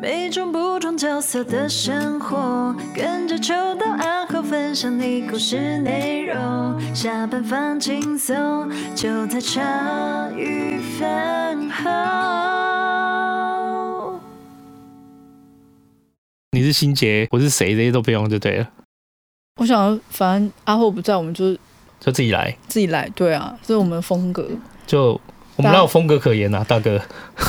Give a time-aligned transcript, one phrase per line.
[0.00, 6.80] 每种不同角色的生活，跟着秋到暗号分享你故事内容。
[6.94, 11.90] 下班放轻松，就在茶余饭后。
[16.52, 18.70] 你是心杰，我是谁，这些都不用就对了。
[19.60, 21.54] 我想，反正阿厚不在，我们就
[21.98, 23.08] 就自己来，自己来。
[23.16, 24.48] 对啊，这是我们风格。
[24.86, 25.20] 就。
[25.58, 27.00] 我们哪有风格可言呐、啊，大哥？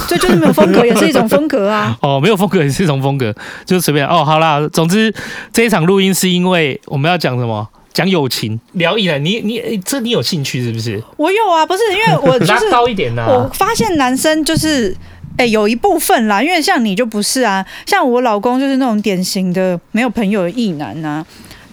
[0.09, 1.95] 对，就是没有风格，也是一种风格啊。
[2.01, 3.31] 哦，没有风格也是一种风格，
[3.65, 4.25] 就随便哦。
[4.25, 5.13] 好啦，总之
[5.53, 7.67] 这一场录音是因为我们要讲什么？
[7.93, 9.23] 讲友情，聊艺男。
[9.23, 10.99] 你你这你有兴趣是不是？
[11.17, 13.27] 我有啊，不是因为我 就是拉高一点呐、啊。
[13.29, 14.91] 我发现男生就是
[15.37, 21.23] 哎、欸，有一部分啦，因为像你就不是啊，像我老公就是那种典型的没有朋友的艺男呐。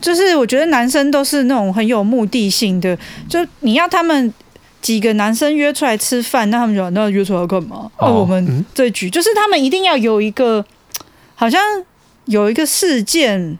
[0.02, 2.94] 就是我觉得男生都是那种很有目的性的，
[3.26, 4.34] 就你要他们。
[4.86, 7.90] 几个男生约出来吃饭，那他们就那约出来干嘛？
[7.98, 10.64] 那、哦、我们这局、嗯、就是他们一定要有一个，
[11.34, 11.60] 好像
[12.26, 13.58] 有一个事件，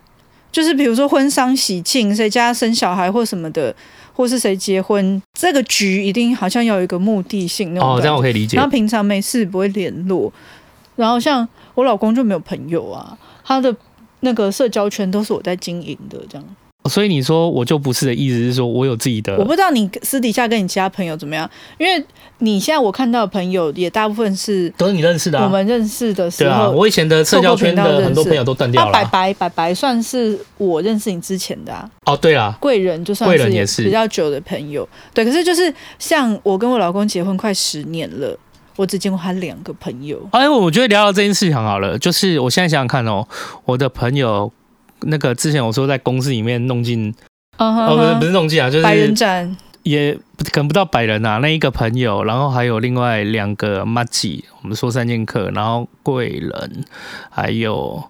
[0.53, 3.75] 就是比如说婚丧喜庆，谁家生小孩或什么的，
[4.12, 7.97] 或是谁结婚，这个局一定好像要有一个目的性那种。
[7.97, 8.56] 哦，这样我可以理解。
[8.56, 10.33] 然后平常没事不会联络，
[10.95, 13.75] 然后像我老公就没有朋友啊，他的
[14.20, 16.47] 那个社交圈都是我在经营的，这样。
[16.89, 22.05] 所以你说我就不是的意思是说我有自己的，我不知道你私底下跟你其他朋友怎么样，因为
[22.39, 28.93] 你现在我看到的朋友也大部分是都是你认识的，我们认识的时候，对啊，我以前的社交圈的很多朋友都断掉了。
[28.93, 31.89] 白白白白算是我认识你之前的啊。
[32.05, 35.25] 哦，对啊，贵人就算是比较久的朋友，对。
[35.25, 38.39] 可是就是像我跟我老公结婚快十年了，
[38.77, 40.21] 我只见过他两个朋友。
[40.33, 43.27] 哎，我觉得聊聊这件事情好了，就是我现在想想看哦，
[43.65, 44.53] 我的朋友。
[45.00, 47.12] 那个之前我说在公司里面弄进
[47.58, 47.92] ，uh -huh.
[47.92, 50.14] 哦不是不是弄进啊，就是百人斩，也
[50.53, 51.38] 可能不到百人啊。
[51.38, 56.84] 那一个朋友，然后还有另外两个麻吉，我们说三剑客，然后贵人，
[57.30, 58.03] 还有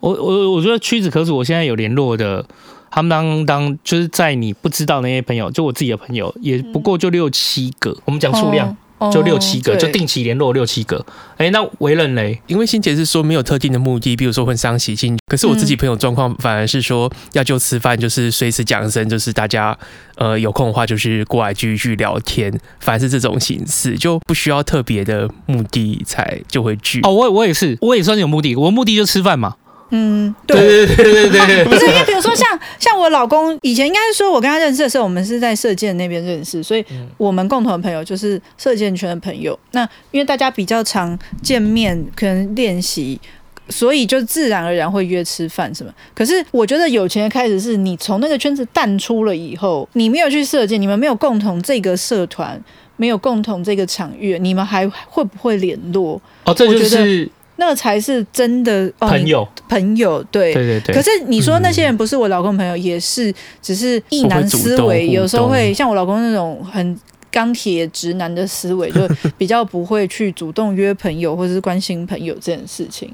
[0.00, 1.36] 我我我觉得屈指可数。
[1.36, 2.44] 我现在有联络的，
[2.90, 7.90] 他们当当就是在你不知道那些朋友，就我自己的朋友，也不过就六七个。
[7.90, 8.76] 嗯、我们讲数量。
[8.98, 9.12] Oh.
[9.12, 11.04] 就六七个，就定期联络六七个。
[11.36, 12.40] 哎、欸，那为人嘞？
[12.46, 15.18] 因为心姐是说没有特定的目的，比如说婚丧喜庆。
[15.26, 19.76] 可是我自己朋友状况反而是说，要就吃饭，就是随时讲声，就是大家
[20.14, 22.50] 呃有空的话，就是过来聚一聚聊天。
[22.80, 27.00] 反而是这种形式，就不需要特别的目的才就会聚。
[27.02, 29.56] 哦，我我也是，我也算是有目的，我目的就吃饭嘛。
[29.90, 36.84] 嗯，对对对对对对， 不是因为比如说像像我老公以前应该是说，我跟他认识的时候，我们是在射箭那边认识，所以
[37.16, 39.56] 我们共同的朋友就是射箭圈的朋友。
[39.70, 43.20] 那因为大家比较常见面，可能练习，
[43.68, 45.92] 所以就自然而然会约吃饭什么。
[46.14, 52.60] 可是我觉得有钱的开始是你从那个圈子淡出了以后，你没有去射箭，你们没有共同这个社团，
[52.96, 56.20] 没有共同这个场域，你们还会不会联络？
[56.44, 57.30] 哦，这就是。
[57.56, 60.94] 那才是真的朋友，朋友对对对对。
[60.94, 66.98] 可是你说那些人不是我老公朋友，嗯、也是只是异男思维，有时候会像我老公那种很
[67.30, 69.08] 钢铁直男的思维，就
[69.38, 73.12] 比较不会去主动约朋友或者是关心朋友这件事情。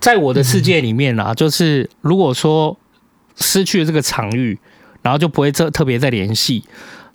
[0.00, 2.76] 在我的世界里面啊，就是如果说
[3.36, 4.58] 失去了这个场域，
[5.02, 6.64] 然后就不会特特别再联系。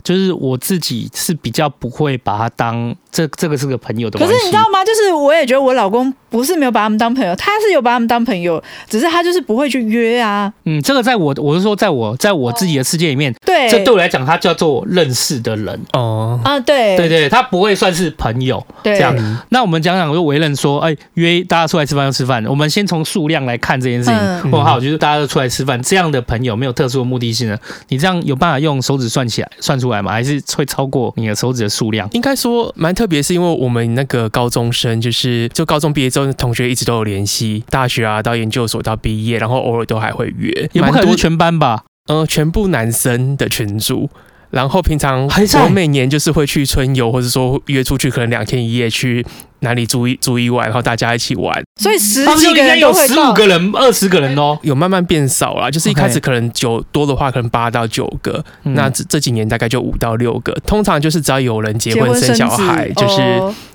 [0.04, 4.20] 就是我自己是比较不会把它当这这个是个朋友的。
[4.20, 4.84] 可是你知道吗？
[4.86, 10.52] 就是我也觉得我老公不是没有把他们当朋友，他是有把他们当朋友，只是他就是不会去约啊。
[10.66, 19.16] 嗯，这个在我我是说，在我在我自己的世界里面，对，这对我来讲，他叫做认识的人哦啊，对对对，他不会算是朋友这样。
[19.50, 22.44] 那我们讲讲，就为人说，哎，约大家出来吃饭就吃饭。
[22.46, 24.18] 我们先从数量来看这件事情。
[24.18, 27.58] 嗯、我好，就是大家都出来吃饭，这样的朋友没有特殊的目的性呢，
[27.90, 30.12] 你这样有办法用手指算起来算出来吗？
[30.12, 32.08] 还是会超过你的手指的数量？
[32.14, 41.84] 应该说蛮特别，是因为我们那个高中生，就是就高中毕业之后，同学一直都有联系，大学啊到研究所到毕业，然后偶尔都还会约，也不可能是全班吧？
[42.06, 44.08] 呃，全部男生的群组。
[44.52, 45.28] 然后平常
[45.64, 49.26] 我每年就是会去春游，或者说约出去，可能两天一夜去
[49.62, 51.64] 哪里住一住一晚，然后大家一起玩。
[51.82, 55.72] 所以十几个人有十五个人、二十个人哦，有慢慢变少了。
[55.72, 60.54] 就是一开始可能九多的话，可能八到九个，那这这几年大概就五到六个。
[60.66, 63.22] 通常就是只要有人结婚生小孩，就是。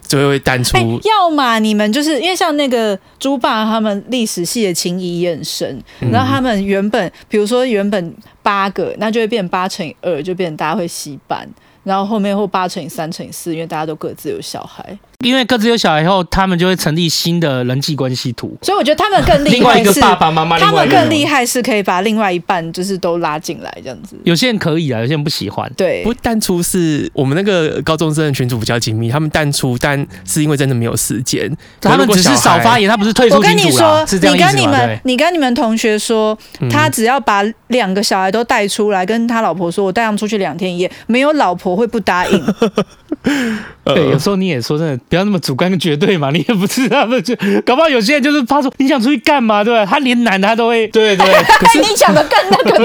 [0.06, 11.44] 就会淡出，欸，要么你们就是因为像那个猪爸他们历史系的情谊也很深，嗯，然后他们原本比如说原本八个，那就会变八乘以二，就变成大家会洗版，
[11.82, 14.96] 然后后面会八乘以三乘以四，因为大家都各自有小孩。
[15.20, 18.56] 因为各自有小孩以后，他们就会成立新的人际关系图。
[18.62, 24.16] 所以我觉得他们更厉害， 另外一个爸爸妈妈，他们更厉害是可以把另外一半就是都拉进来这样子。
[24.24, 25.70] 有些人可以啊，有些人不喜欢。
[25.76, 33.48] 对，不淡出是我们那个高中生的群组比较紧密，他们淡出，但是因为真的没有时间，他们只是少发言，他不是退出群组。
[33.48, 36.36] 我跟你说，你跟你们，你跟你们同学说，
[36.70, 42.44] 他只要把两个小孩都带出来，跟他老婆说，我带他们出去两天一夜，没有老婆会不答应。
[43.84, 49.87] 对，有时候你也说真的，不要那么主观跟绝对嘛，你也不知道，就搞不好有些人就是他说你想出去干嘛，对吧？
[49.87, 51.26] 他连男的他都会，对对。
[51.58, 52.85] 可是你讲的更那个，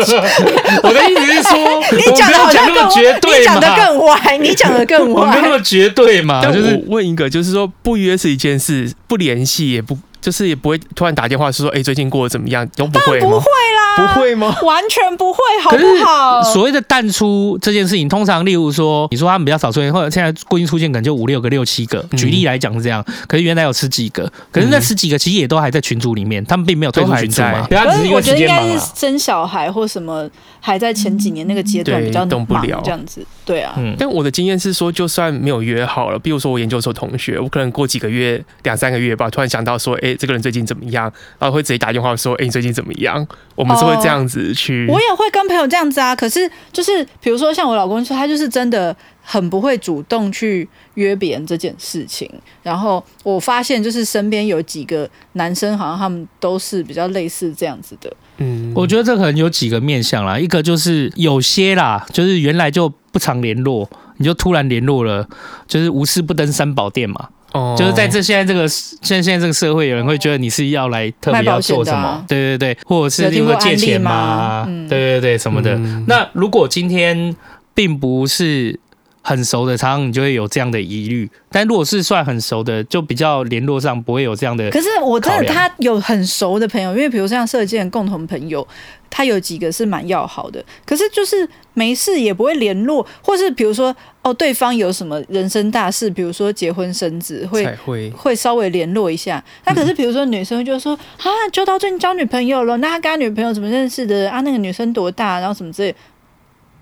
[0.83, 6.45] 我的意思是说， 你讲的好像更绝对，你讲的更歪，你讲的更 歪，我没有那么绝对嘛。
[6.45, 9.97] 就是问一个，就是说不约是一件事，不联系也不。
[10.21, 12.67] 就是也不会突然打电话说，哎、欸，最近过得怎么样？
[12.75, 13.27] 都不会吗？
[13.27, 14.55] 不会啦，不会吗？
[14.63, 16.41] 完全不会，好不好？
[16.43, 22.05] 所谓的淡出这件事情，通常例如说，你说他们比较少出现，或者现在固定出现可能就五六个、六七个。
[22.15, 27.65] 举例来讲是这样，可是原来有十几个，可是那十几个其实也都还在群组里面，他们并没有退出群组嘛。
[27.67, 30.29] 可是我觉得应该是生小孩或什么
[30.59, 33.25] 还在前几年那个阶段比较动不了这样子。
[33.43, 33.95] 对啊，嗯。
[33.97, 40.91] 但我的经验是说，就算没有约好了，比如说我研究所同学，我可能过几个月、两三个月吧，突然想到说，哎、欸，这个人最近怎么样？
[40.91, 43.25] 样，然后会直接打电话说：“哎、欸，你最近怎么样？”
[43.55, 44.85] 我们是会这样子去。
[44.89, 46.13] 我也会跟朋友这样子啊。
[46.13, 52.29] 可是就是，比如说像我老公说，他就是真的很不会主动去约别人这件事情。
[52.61, 58.11] 然后我发现，就是身边有几个男生，好像他们都是比较类似这样子的。
[58.37, 60.37] 嗯，我觉得这可能有几个面向啦。
[60.37, 65.25] 一个就是有些啦，就是原来就不常联络，你就突然联络了，
[65.67, 67.29] 就是无事不登三宝殿嘛。
[67.53, 72.07] 哦，就是在这现在这个现在现在这个社会，有人会觉得你是要来特别要做什么？
[72.07, 74.65] 啊、对对对，或者是例如借钱吗？
[74.67, 75.73] 嗯、对对对，什么的。
[75.75, 77.35] 嗯、那如果今天
[77.73, 78.79] 并不是
[79.21, 81.29] 很熟的，常常你就会有这样的疑虑。
[81.49, 84.69] 但如果是算很熟的，就比较联络上不会有这样的。
[84.69, 88.67] 可是我真的他有很熟的朋友，因为比如像射箭共同朋友。
[89.11, 99.43] 他有几个是蛮要好的，可是就是没事也不会联络，或是比如说哦，对方有什么人生大事，比如说结婚生子，会会会稍微联络一下。
[99.65, 104.39] 那可是比如说女生就说、嗯、啊，就到最近交女朋友了，那他跟他女朋友怎么认识的啊？
[104.41, 105.93] 那个女生多大，然后什么之类，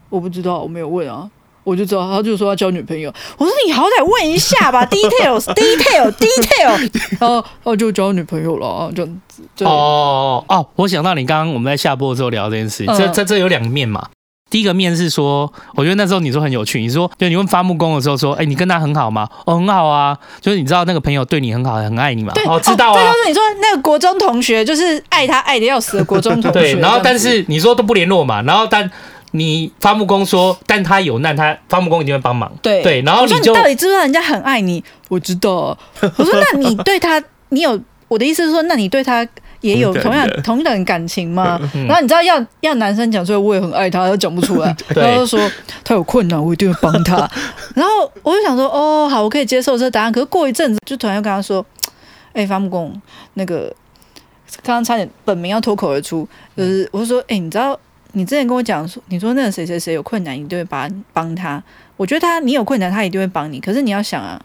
[0.09, 1.29] 我不知道，我没有问啊。
[1.69, 3.13] 我就知道，他就说要交女朋友。
[3.37, 6.89] 我说你好歹问一下吧， details，detail，detail。
[7.19, 9.43] 然后，哦，就交女朋友了，这样子。
[9.63, 14.07] 哦哦，我想到你刚刚我们在下播的时候聊这件事，这这这有两面嘛。
[14.49, 19.29] 第一个面是说，我觉得那时候你说很有趣，你说就你问伐木工的时候说，哎，你跟他很好吗？
[19.45, 22.33] 哦，很好啊，就是你知道那个朋友对你很好，很爱你嘛。
[22.33, 22.95] 对，哦，知道啊。
[22.95, 26.59] 对，就是你说那个国中同学，就是爱他爱的要死的国中同学。
[26.59, 28.89] 对，然后但是你说都不联络嘛，然后但。
[29.31, 32.51] 你伐木工说，但他有难，他伐木工一定会帮忙。
[32.61, 34.83] 对对，然后你就我说你到底知不知道人家很爱你？
[35.07, 35.77] 我知道。
[36.17, 39.27] 我说那你对他，你有我的意思是说，那你对他
[39.61, 41.59] 也有同样 同等感情吗？
[41.87, 45.51] 然后你知道要要男生讲出来，我也很爱他，他讲不出来，然后就说
[45.83, 47.29] 他有困难，我一定会帮他。
[47.75, 50.11] 然后我就想说，哦，好，我可以接受这个答案。
[50.11, 51.63] 可是过一阵子，就突然又跟他说，
[52.33, 52.99] 哎，伐木工，
[53.35, 53.71] 那个
[54.63, 56.27] 刚刚差点本名要脱口而出，
[56.57, 57.79] 就是我就说，哎，你知道。
[58.13, 61.61] 你之前跟我讲说，你说那个谁谁谁有困难，你就会帮帮他。
[61.95, 63.59] 我觉得他你有困难，他一定会帮你。
[63.59, 64.41] 可是你要想啊，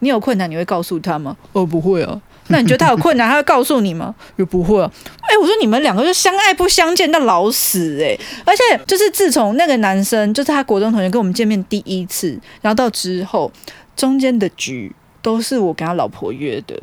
[0.00, 1.36] 你有困难，你会告诉他吗？
[1.52, 2.20] 哦，不会啊。
[2.48, 4.14] 那你觉得他有困难，他会告诉你吗？
[4.36, 4.90] 也不会啊。
[5.20, 8.20] 哎、欸，我说你们两个就相爱不相见到老死哎、欸。
[8.44, 13.50] 而且就是自从那个男生，就是他国中同学跟我们见面第一次，然后到之后
[13.96, 16.82] 中间的局都是我跟他老婆约的。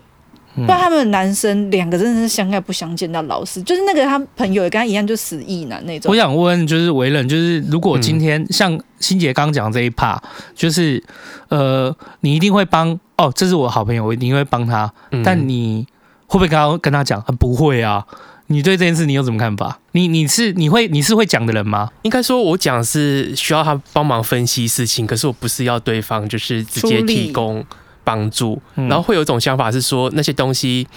[0.55, 6.11] 不然他们男生两个真的是相爱不相见到老死，就是那个他朋友也跟他一样，就死意男那种。
[6.11, 10.17] 我想问，就是为人，就是如果今天像欣姐刚讲这一 part，
[10.53, 11.01] 就是
[11.47, 14.91] 呃，你一定会帮哦，这是我好朋友，我一定会帮他。
[15.23, 15.87] 但你
[16.27, 17.21] 会不会跟他跟他讲？
[17.39, 18.05] 不会啊。
[18.47, 19.79] 你对这件事你有什么看法？
[19.93, 21.89] 你你是你会你是会讲的人吗？
[22.01, 27.65] 应该说，我讲是需要他帮忙分析事情，可是我不是要对方就是直接提供。
[28.03, 30.87] 帮助，然后会有一种想法是说那些东西，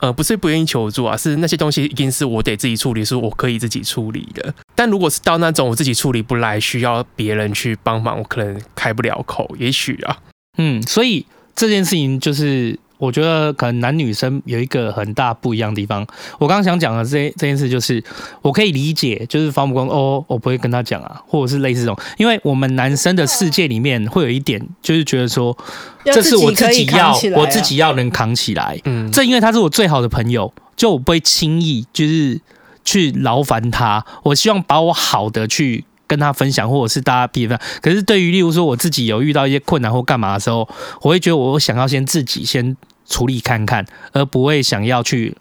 [0.00, 4.54] 呃，不是不愿意求助啊，是那些东西一定是我得自己处理，是我可以自己处理的。
[4.74, 9.54] 但如果是到那种我自己处理不来，需要别人去帮忙，我可能开不了口。
[9.58, 10.18] 也许啊，
[10.58, 12.78] 嗯，所以这件事情就是。
[13.00, 16.06] 我觉得可能男女生有一个很大不一样的地方。
[16.38, 18.02] 我刚刚想讲的这这件事，就是
[18.42, 25.56] 我可以理解，就是方木工哦，我不会跟他讲啊，或者是类似这种，因为我们男生的世界里面会有一点，就是觉得说，
[26.04, 28.78] 这是我自己要，我自己要能扛起来。
[28.84, 32.38] 嗯，正因为他是我最好的朋友，就我不会轻易就是
[32.84, 34.04] 去劳烦他。
[34.24, 37.58] 我希望把我好的去跟他分享，或者是大家彼此。
[37.80, 40.68] 可是对于例如说我自己有遇到一些困难或干嘛的时候，
[41.02, 42.76] 我会觉得我想要先自己先
[43.10, 45.36] 处理看看，而不会想要去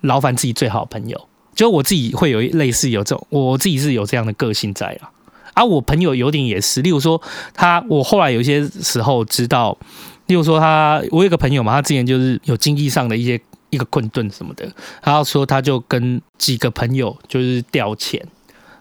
[0.00, 1.28] 劳烦自己最好的朋友。
[1.54, 5.12] 就我自己会有类似有这种，我自己是有这样的个性在啊。
[5.52, 7.22] 啊，我朋友有点也是，例如说
[7.54, 9.78] 他，我后来有些时候知道，
[10.26, 14.68] 例如说他，我有个朋友嘛，他之前就是有经济上的一些一个困顿什么的，
[15.00, 18.20] 然后说他就跟几个朋友就是调钱，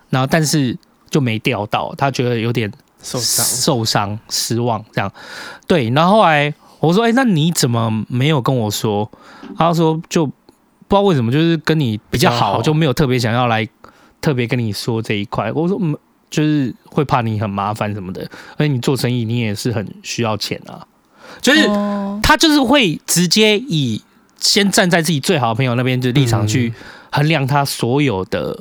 [0.09, 0.75] 然后但是
[1.11, 2.71] 就没调到，他觉得有点
[3.03, 5.13] 受伤、受伤、失望这样。
[5.67, 6.51] 对，然后后来
[6.87, 9.09] 我说，哎，那你怎么没有跟我说？
[9.57, 10.33] 他说就不
[10.89, 13.67] 知道为什么，就是跟你比较好，就没有特别想要来
[14.19, 15.51] 特别跟你说这一块。
[15.51, 15.97] 我说嗯。
[16.33, 20.81] 就是会怕你很麻烦什么的，而且你做生意你也是很需要钱啊。
[21.39, 21.69] 就是
[22.23, 24.01] 他就是会直接以
[24.39, 26.73] 先站在自己最好的朋友那边的立场去
[27.11, 28.59] 衡量他所有的，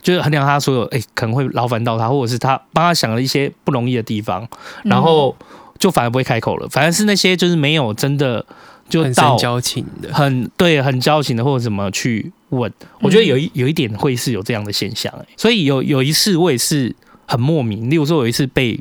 [0.00, 4.48] 就是衡量他所有哎可能会劳烦到他，或者是他帮他想了一些不容易的地方，
[4.82, 5.36] 然后
[5.78, 6.68] 就反而不会开口了。
[6.68, 8.44] 反而是那些就是没有真的
[8.88, 16.94] 就到很交情的，很对很交情的或者怎么去问，我觉得有一有一点会是有这样的现象哎，所以有有一次我也是。
[17.24, 18.78] 很莫名，例如说，有一次被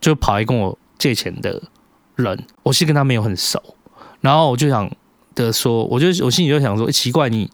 [0.00, 1.60] 就跑来跟我借钱的
[2.14, 3.60] 人，我是跟他没有很熟，
[4.20, 4.88] 然后我就想
[5.34, 7.50] 的说，我就我心里就想说，奇怪，你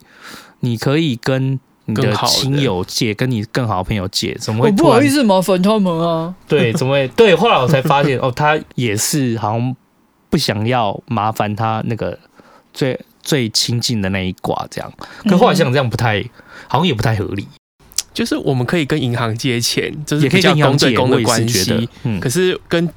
[0.59, 4.71] 你可以跟你的亲友借，跟你更好的朋友借，怎么会？
[4.71, 6.35] 不好意思麻烦他们啊？
[6.47, 7.07] 对，怎么会？
[7.09, 9.75] 对，后来我才发现，哦，他也是好像
[10.29, 12.17] 不想要麻烦他那个
[12.73, 14.93] 最最亲近的那一卦这样，
[15.29, 16.23] 可后来想这样不太，
[16.67, 17.47] 好像也不太合理。
[18.13, 21.87] 就是我们可以跟银行借钱，就是比较公对公的关系。
[22.03, 22.89] 嗯，可是跟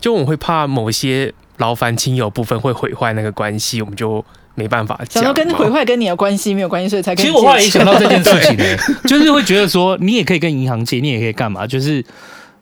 [0.00, 4.24] 就我们会怕某些劳烦亲友部分会毁坏那个关系，我们就
[4.58, 5.22] 没办法讲。
[5.22, 7.24] 想到跟毁坏跟你的关系没有关系，所以才可以。
[7.24, 8.64] 其实我后来也想到这件事情呢，
[9.06, 11.66] 就是会觉得说，你也可以跟银行借，你也可以干嘛？
[11.66, 12.04] 就是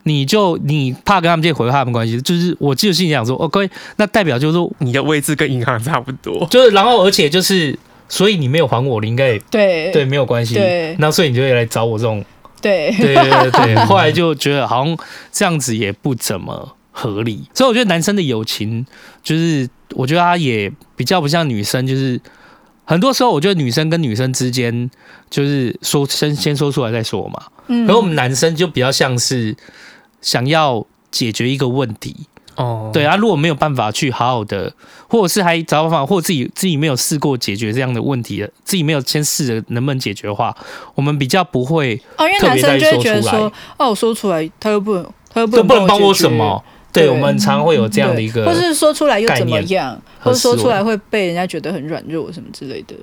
[0.03, 7.77] 你就你怕跟他们借毁坏他们关系，就是我记得心里想说，OK，那代表就是说你的位置跟银行差不多， 就是然后而且就是。
[8.09, 10.55] 所以你没有还我，你应该也对对没有关系。
[10.55, 12.25] 对，那所以你就会来找我这种。
[12.63, 13.75] 对对对对。
[13.85, 14.97] 后来就觉得好像
[15.33, 18.87] 这样子也不怎么合理，所以我觉得男生的友情
[19.25, 22.21] 就是，我觉得他也比较不像女生，就是
[22.85, 24.91] 很多时候我觉得女生跟女生之间
[25.31, 27.43] 就是说先先说出来再说嘛。
[27.69, 27.89] 嗯。
[27.89, 29.57] 而我们男生就比较像是
[30.21, 32.15] 想要解决一个问题。
[32.57, 34.73] 哦，对啊，如果没有办法去好好的，
[35.09, 40.57] 或者是还找办法，或者自己自己没有试过解决这样的问题的，自己没有先试着能不能解决的话，
[40.95, 46.65] 我们比较不会哦，因为男生就会觉得说，哦，我说出来他又不能，他又不能，不能帮我什么？
[47.01, 52.95] 对，我们常会有这样的一个，或是说出来又怎么样，或者说出来会被人家觉得很软弱什么之类的。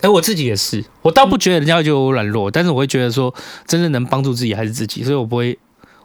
[0.00, 3.34] 哎，我自己也是，我倒不觉得人家会觉得我软弱，但是我会觉得说，
[3.66, 5.58] 真正能帮助自己还是自己，所以我不会。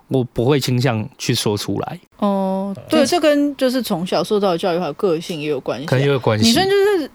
[0.09, 1.99] 我不会倾向去说出来。
[2.19, 6.47] 哦，对，这跟就是从小受到的教育还有个性也有关系，可能也有关系。
[6.47, 7.11] 女生就是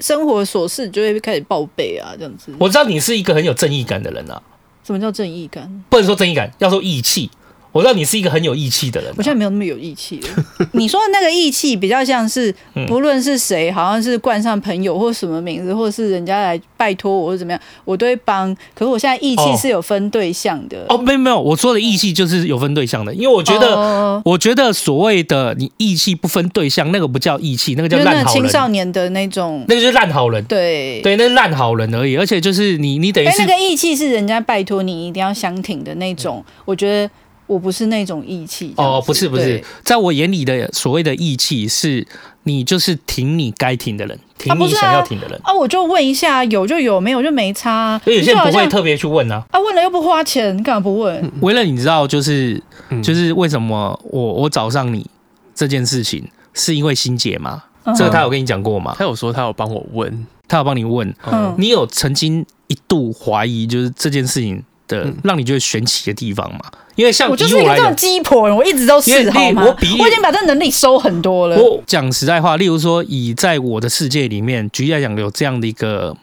[0.00, 2.52] 生活琐事就会开始报备啊，这样子。
[2.58, 4.42] 我知道你是一个很有正义感的人啊。
[4.84, 5.82] 什么叫正义感？
[5.88, 7.30] 不能说正义感，要说义气。
[7.76, 10.28] 我知道你是一个很有义气的人，啊，我现在没有那么有义气了。
[10.72, 12.54] 你说的那个义气比较像是，
[12.88, 18.54] 不论是谁，好像是冠上朋友或什么名字，或者是人家来拜托我或者怎么样，我都会帮。
[18.74, 20.86] 可是我现在义气是有分对象的。
[20.88, 28.42] 哦，没有没有，我说的义气就是有分对象的，因为我觉得，哦、我觉得所谓的你义气不分对象，那个不叫义气，那个叫烂好人。
[28.42, 30.42] 青少年的那种，那个就是烂好人。
[30.44, 32.16] 对对，那是烂好人而已。
[32.16, 37.10] 而且就是你，你等于是那个义气是人家拜托你一定要相挺的那种，我觉得。
[37.46, 42.06] 我不是那种义气哦，不是不是，在我眼里的所谓的义气，是
[42.42, 45.54] 你就是挺你该挺的人，挺你想要挺的人啊，啊。
[45.54, 47.98] 我就问一下，有就有，没有就没差。
[48.04, 51.32] 所以有些人不会特别去问啊，啊，问了又不花钱，干嘛不问？
[51.40, 52.60] 为了你知道，就是
[53.02, 55.06] 就是为什么我我找上你
[55.54, 57.62] 这件事情，是因为心姐吗？
[57.84, 58.94] 嗯、这个他有跟你讲过吗？
[58.98, 66.60] 他有说他有帮我问，他有帮你问，嗯，你有曾经一度怀疑，就是这件事情的让你觉得玄奇的地方吗？
[66.96, 69.62] 因为像我就是一个这种鸡婆，我一直都是好吗？
[70.00, 71.56] 我已经把这能力收很多了。
[71.56, 76.16] 我讲实在话，例如说，以在我的世界里面，举例来讲，有这样的一个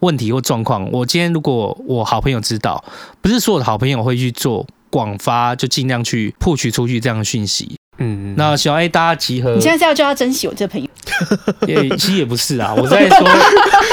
[0.00, 2.84] 问题或状况，我今天如果我好朋友知道，
[3.20, 7.76] 不是所有的好朋友会去做广发，就尽量去 push 出去这样的讯息。
[7.98, 9.54] 嗯，那希望哎，大家集合。
[9.54, 10.88] 你现在是要叫他珍惜我这朋友？
[11.66, 13.28] 也其实也不是啊，我在说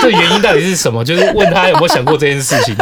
[0.02, 1.04] 这原因到底是什么？
[1.04, 2.76] 就是问他有没有想过这件事情。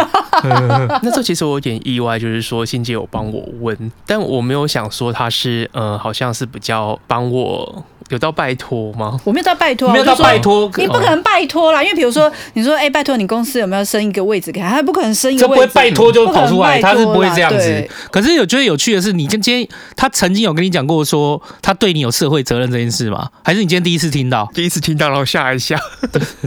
[1.01, 9.19] 那这其实我有点意外，就是说欣姐有帮我问，但我没有想说他是呃，好像是比较帮我有到拜托吗？
[9.23, 14.69] 我没有到拜托，没有到拜托，你不可能拜托啦，因为比如说你说哎、欸，拜托你公司有没有升一个位置给他？
[14.69, 17.89] 他不可能升一个位置，这不会拜托就跑出来，他是不会这样子。
[18.11, 23.29] 可是有觉得有趣的是，你今天他曾经有跟你讲过说他对你有社会责任这件事吗？
[23.43, 24.49] 还是你今天第一次听到？
[24.53, 25.79] 第一次听到，然后吓一吓。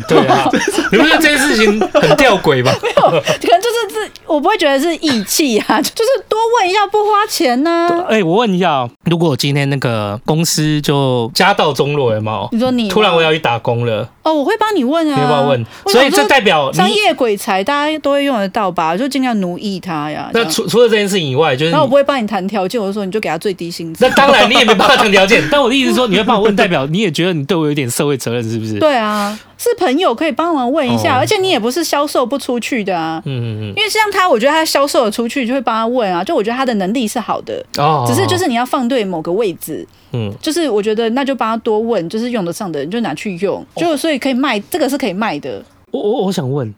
[0.09, 0.49] 对啊，
[0.93, 2.73] 你不觉得这件事情很吊诡吗？
[2.83, 8.05] 没有，可能就是这，我不会觉得是义气啊， 就是多问一下不花钱呢、啊。
[8.09, 12.49] 哎、欸，我问一下，如果今天那个公司就家道中落，有没有？
[12.53, 14.09] 你说你突然我要去打工了。
[14.23, 18.97] 哦，我会帮你问啊，你会帮我问，所以这代表商业鬼才，大家都会用得到吧？
[18.97, 20.31] 就尽量奴役他呀。
[20.35, 24.05] 那除除了这件事情以外，就是那我不会帮你谈条件，我就说你就给他最低薪资。
[24.05, 25.43] 那当然，你也没办法谈条件。
[25.51, 28.79] 但我的意思是说，你会帮我问，代表你也觉得你对我有点社会责任，是不是？
[28.79, 33.23] 对啊，是朋友可以帮忙问一下，而且你也不是销售不出去的啊。
[33.25, 33.65] 嗯嗯嗯。
[33.75, 36.23] 因为像他，我觉得他销售的出去，就会帮他问啊。
[36.23, 39.87] 就我觉得他的能力是好的，哦，只是就是你要放对某个位置。
[40.13, 45.63] 嗯，就是我觉得那就帮他多问，就是用得上的人就拿去用，就所以可以卖，这个是可以卖的。
[45.91, 46.75] 我我我想问，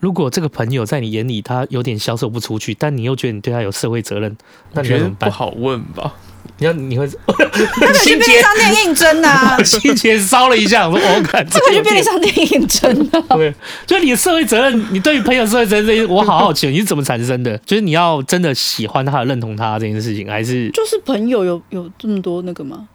[0.00, 4.36] 如果这个朋友在你眼里他有点销售不出去，但你又觉得你对他有社会责任，
[4.72, 5.28] 那你觉得怎么办？
[5.28, 6.14] 不好问吧？
[6.58, 7.08] 你要你会
[7.80, 9.56] 那个去便利商店应征啊？
[9.62, 13.36] 心结烧了一下，我说我感这个去便利商店应征啊？
[13.36, 13.54] 对，
[13.86, 17.56] 就你的社会责任，你对于朋友社会责任我好好奇你是怎么产生的？
[17.58, 22.88] 就是你要真的喜欢他、认同他这件事情，还是就是朋友有有这么多那个吗？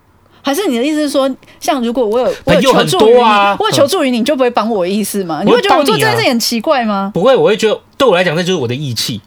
[0.45, 5.41] 还是你的意思是说，像如果我有我有求助于你，我有求助于你，你就不会帮我的意思吗？
[5.41, 7.11] 你会觉得我做这件事很奇怪吗？
[7.13, 9.21] 不会，我会觉得对我来讲，那就是我的义气。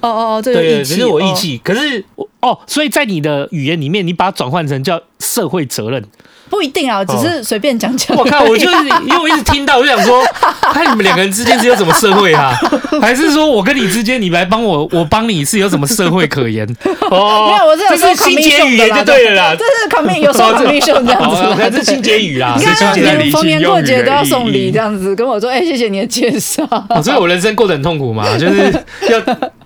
[0.00, 1.60] 哦哦哦，这个义气，对，这是我义气。
[1.62, 2.04] 可是
[2.40, 6.04] 哦，所以在你的语言里面，你把它转换成叫社会责任。
[6.48, 8.16] 不一定啊，只是随便讲讲。
[8.16, 8.76] 我看我就是
[9.06, 10.20] 因为我一直听到，我就想说，
[10.60, 12.52] 看 你们两个人之间是有什么社会啊？
[13.00, 16.66] 还是说我跟你之间，你来帮我，我帮你是有什么社会可言？
[17.08, 19.56] 哦，没有，我这是清洁语言就对了啦。
[19.56, 22.56] 这是 commission，有时候 commission 这样子，这是清洁语啦。
[22.58, 26.66] 你看，逢年过节都要送礼这样子，跟我说，哎，谢谢你的介绍。
[27.00, 28.72] 所以我人生过得很痛苦嘛，就是
[29.08, 29.20] 要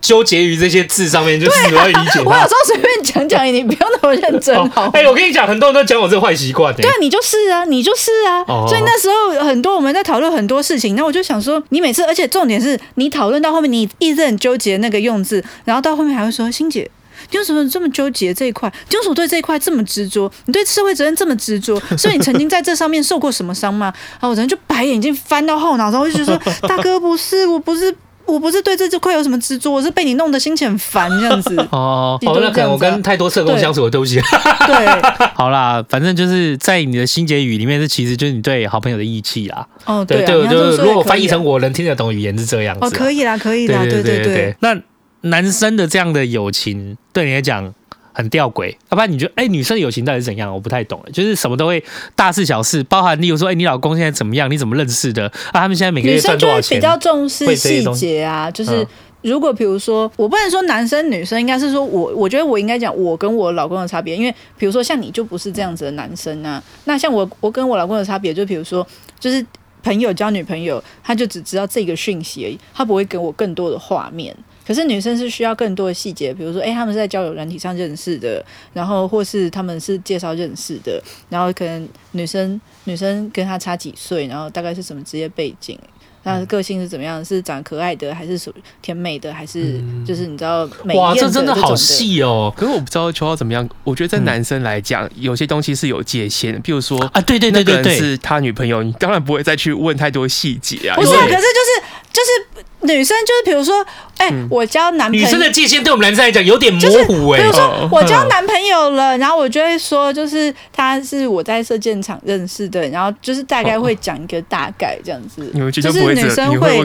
[0.05, 2.21] 纠结于这些字上面，就是我要理解。
[2.21, 4.91] 我有时候随便讲讲，你不要那么认真好。
[4.93, 6.75] 哎，我跟你讲，很多人都讲我这个坏习惯。
[6.75, 16.91] 对啊，你就是啊，你就是啊，哦、所以那时候很多我们在讨论很多事情，那我就想说，你每次，而且重点是你讨论到后面，你一直很纠结那个用字，然后到后面还会说，欣姐，
[17.31, 18.71] 你为什么这么纠结这一块？
[18.91, 20.31] 你为什么对这一块这么执着？
[20.45, 21.81] 你对社会责任这么执着？
[21.97, 23.91] 所以你曾经在这上面受过什么伤吗？
[24.13, 27.95] 然后我人就白眼睛翻到后脑，然后我就觉得说， 大哥不是，我不是。
[28.27, 31.57] 我不是对这块有什么执着，我是被你弄得心情很烦这样子。
[31.71, 34.21] 哦，好，那可能我跟太多社工相处的东西。
[34.67, 35.03] 对，
[35.35, 39.67] 好啦，反正就是在你的心结语里面，这其实就是你对好朋友的义气啦。
[39.85, 42.87] 哦，对，对，就是如果翻译成我能听得懂语言是这样子。
[42.87, 44.57] 哦，可以啦，可以啦，对对对。
[44.61, 44.77] 那
[45.23, 47.73] 男生的这样的友情对你来讲？
[48.15, 50.51] 很吊诡，要不然你觉得，哎、欸，女生的友情到底是怎样？
[50.55, 51.83] 我不太懂，就是什么都会
[52.17, 54.51] 大事小事，包含例如说，哎、欸，你老公现在怎么样？
[54.51, 55.27] 你怎么认识的？
[55.53, 56.79] 啊，他们现在每个月赚多少钱？
[56.79, 58.87] 女生就会比较重视细节啊，就是
[59.23, 68.87] 如果比如说，我不能说男生女生，应该是说我，我觉得我应该讲我跟我老公的差别，因为比如说像你就不是这样子的男生啊，那像我，我跟我老公的差别，就比如说，
[69.19, 69.45] 就是
[69.83, 74.37] 朋友交女朋友，他就只知道这个讯息而已，他不会给我更多的画面。
[74.67, 85.79] 可是女生是需要更多的细节，比如说，哎、欸，他们是在交友软体上认识的，然后或是他们是介绍认识的，然后可能女生女生跟他差几岁，然后大概是什么职业背景，
[86.25, 90.95] 他的个性是怎么样，是长可爱的，还是属于甜美的，还是就是你知道美？
[90.95, 92.51] 哇，这真的好细哦！
[92.57, 100.97] 可是我不知道秋豪怎么样，我觉得在男生来讲，嗯、有些东西是有界限的，譬如说啊，对对对对对，是他女朋友，你当然不会再去问太多细节啊。
[100.97, 101.83] 不是，可是就是
[102.15, 102.65] 就是。
[102.85, 103.83] 女生就是，比如说，
[104.19, 107.43] 哎、欸，我交男朋友，女生的界限对我们男生来讲有点模糊哎、欸。
[107.43, 115.51] 比如说，我交男朋友了，然后我就会说，就是他是我在射箭场认识的，然后就是大概会讲一个大概这样子。
[115.73, 116.79] 就是女生会，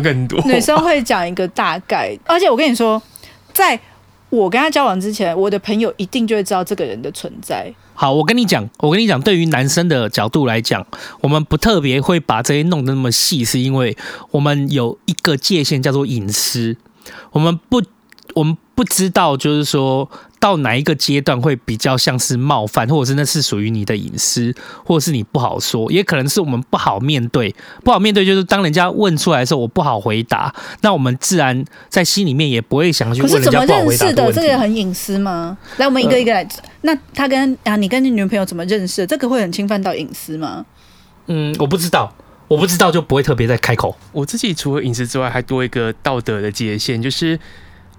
[0.46, 3.02] 女生会讲一个大概，而且我跟你说，
[3.52, 3.78] 在
[4.30, 7.70] 我跟他交往之前，我的朋友一定就会知道这个人的存在。
[8.00, 10.88] 好，我跟你讲，我跟你讲，对于男生的角度来讲，
[11.20, 13.98] 我们不特别会把这些弄得那么细，是因为
[14.32, 16.78] 我们有一个界限叫做隐私，
[17.34, 17.84] 我们不，
[18.36, 20.10] 我们不知道，就是说。
[20.40, 34.04] 到哪一个阶段会比较像是冒犯，或者是那是属于你的隐私，或者是你不好说，也可能是我们不好面对，不好面对就是当人家问出来的时候，我不好回答，那我们自然在心里面也不会想去问人家不好回答的问题。
[34.04, 34.34] 可是怎么认识的？
[34.34, 35.58] 这个也很隐私吗？
[35.76, 36.42] 来，我们一个一个来。
[36.44, 36.50] 呃、
[36.84, 39.06] 那他跟啊，你跟你女朋友怎么认识？
[39.06, 40.66] 这个会很侵犯到隐私吗？
[41.28, 42.14] 嗯，我不知道，
[42.48, 43.98] 我不知道就不会特别再开口。
[44.14, 47.38] 我自己除了隐私之外，还多一个道德的界限，就是。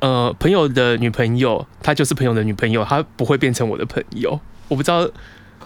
[0.01, 4.39] 呃，朋友的女朋友，她就是朋友的女朋友，她不会变成我的朋友。
[4.69, 4.99] 我不知道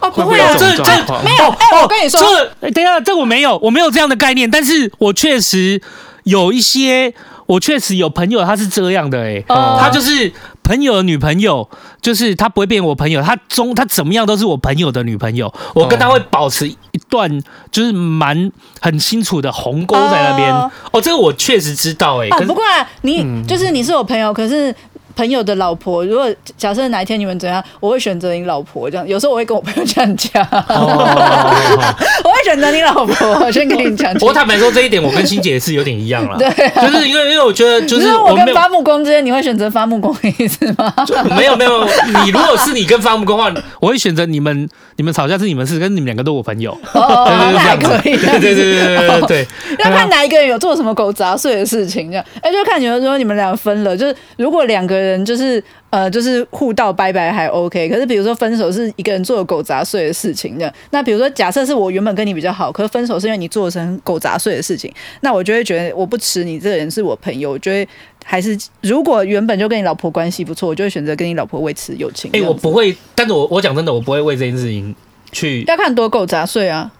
[0.00, 0.82] 哦，不会啊这这
[1.22, 1.44] 没有。
[1.50, 2.20] 哎，我跟你说，
[2.60, 5.80] 这等一下，这我没有，我没有这样的概念，但是我确实
[6.24, 7.14] 有一些。
[7.46, 9.80] 我确实有朋友，他是这样的哎、欸，oh.
[9.80, 11.68] 他就是朋友的女朋友，
[12.00, 16.76] 就是他不会变我朋友，他中他怎么样都是我朋友的女朋友，我跟他会保持一
[17.08, 20.52] 段就是蛮很清楚的鸿沟在那边。
[20.54, 20.70] Oh.
[20.92, 22.30] 哦，这个我确实知道哎、欸。
[22.30, 24.74] Oh, 不过、啊、你、嗯、就是你是我朋友，可是。
[25.16, 29.06] 朋友的老婆，如果假设哪一天你们怎样，我会选择你老婆这样。
[29.06, 33.44] 有时候我会跟我朋友这样讲， 我会选择你老婆。
[33.44, 34.12] 我先跟你讲。
[34.14, 36.38] 不过坦白说这一点，我跟欣姐是有点一样了。
[36.38, 40.92] 对、啊，就是因为因为我觉得就是我，我跟伐木工之间，你会选择伐木工的意思吗？
[41.36, 41.84] 没有没有，
[42.24, 44.68] 你如果是你跟伐木工的话，我会选择你们。
[44.96, 46.70] 你们吵架是你们事，跟你们两个都我朋友。
[46.92, 48.16] 哦，那还可以。
[48.16, 49.46] 对对对对对对。
[49.84, 52.24] 要看哪一个人有做什么狗杂碎的事情，这样。
[52.40, 60.74] 哎，就看你们说你们俩分了，就是如果两个人就是呃就是互道拜拜还 OK，可是比如说分手是一个人做了狗杂碎的事情，这样。
[60.90, 67.86] 那比如说假设是我原本跟你比较好，可是分手是因为你做成狗杂碎的事情，那我就会觉得我不吃你这个人是我朋友，我就会。
[68.26, 72.30] 还是如果原本就跟你老婆关系不错，我就会选择跟你老婆维持友情。
[72.32, 74.94] 哎、欸，我不会，但是我我讲真的，我不会为这件事情
[75.30, 75.62] 去。
[75.66, 76.90] 要看多狗杂碎啊！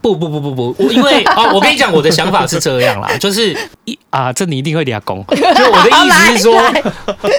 [0.00, 5.24] 不不不不不，我因为啊，我跟你讲，我的想法是这样啦，就是一啊，这你一定会俩公。
[5.28, 6.62] 就我的意思是说，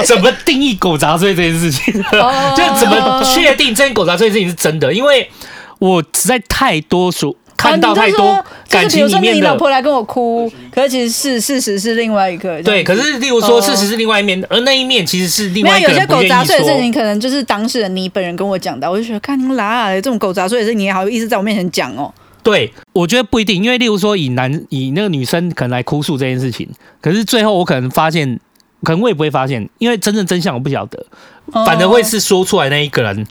[0.06, 1.94] 怎么定义狗杂碎这件事情？
[1.94, 4.94] 就怎么确定这件狗杂碎事情是真的？
[4.94, 5.30] 因为
[5.80, 7.38] 我实在太多数。
[7.58, 12.62] 看到太多感情里面的，就是比如说你老婆来跟我哭，可是其实是事实是另外一个。
[12.62, 15.90] 对，可是例如说事实是另外一面，而那一面其实是另外一个。
[15.90, 22.14] 有些狗杂碎的事情，可能就是当事人你本人跟我讲的，我就觉得看你啦，这种狗杂碎的事情，你也好意思在我面前讲哦？
[22.48, 26.66] 对，我觉得不一定，因为例如说以男以那个女生可能来哭诉这件事情，
[27.02, 28.40] 可是最后我可能发现，
[28.84, 31.06] 可能我也不会发现，因为真正真相我不晓得，
[31.52, 33.28] 反而会是说出来那一个人，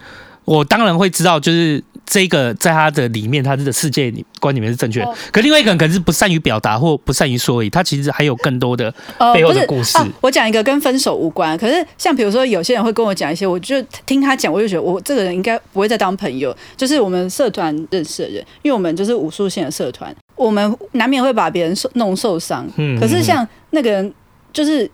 [0.47, 1.85] 我当然会知道，就是。
[2.09, 7.69] 这个在他的里面，他的世界观里面是正确的，可另外一个人可能是不善于表达或不善于说而已。
[7.69, 8.89] 他其实还有更多的
[9.35, 9.99] 背后的故事。
[9.99, 16.57] 呃、我讲一个跟分手无关，可是像比如说有些人会跟我讲一些，我就听他讲，我就觉得我这个人应该不会再当朋友。
[16.77, 22.65] 就是我们社团认识的人，因为我们就是武术线的社团，我们难免会把别人受弄受伤。
[22.77, 24.15] 嗯，可是像那个人
[24.53, 24.89] 就是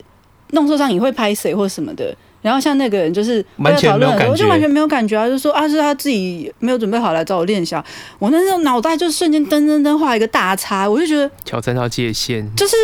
[0.53, 2.11] 弄受伤，你会拍谁或什么的。
[2.43, 7.83] 然后像那个人就是完全没有感觉，我就完全没有感觉啊，就说啊是他自己没有准备好来找我练一下，
[8.19, 12.75] 我那时候脑袋就瞬间噔噔噔画一个大叉，我就觉得挑战到界限，就是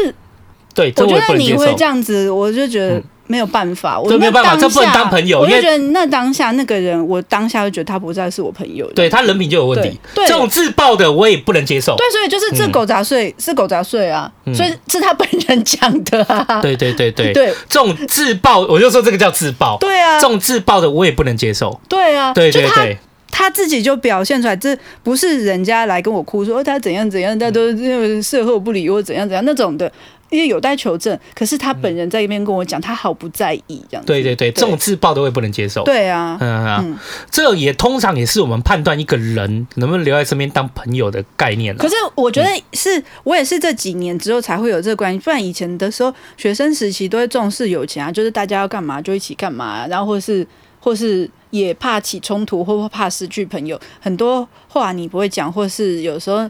[0.73, 2.97] 对，我觉得你会这样子，我就觉得。
[2.97, 5.41] 嗯没有办法，我没有办法，这不能当朋友。
[5.41, 8.91] 我就觉得那当下那个人，我当下就觉得他不再是我朋友。
[8.93, 9.99] 对，他人品就有问题。
[10.15, 11.95] 对，这种自爆的我也不能接受。
[11.95, 16.59] 对，所以就是这狗杂碎是狗杂碎啊，所以是他本人讲的啊。
[16.59, 19.77] 对对对对对，这种自爆，我就说这个叫自爆。
[19.77, 21.79] 对啊，这种自爆的我也不能接受。
[21.87, 22.97] 对啊，对对对，
[23.31, 29.91] 他自己就表现出来，这不是人家来跟我哭说他怎样怎样，他都因为事后不理我怎样怎样那种的。
[30.31, 34.05] 因为有待求证，可是他本人在一边跟我讲，他毫不在意这样子。
[34.05, 35.83] 对对对，这种自爆的我也不能接受。
[35.83, 36.95] 对啊，嗯啊，嗯，
[37.31, 41.75] 这也通常也是我们判断一个人能不能留在身边当朋友的概念。
[41.75, 50.45] 可是我觉得是我也是这几年之后才会有这个关系，不然以前的时候，学生时期都会重视友情啊，就是大家要干嘛就一起干嘛，然后或是
[50.79, 56.49] 或是也怕起冲突，或怕失去朋友，很多话你不会讲，或是有时候。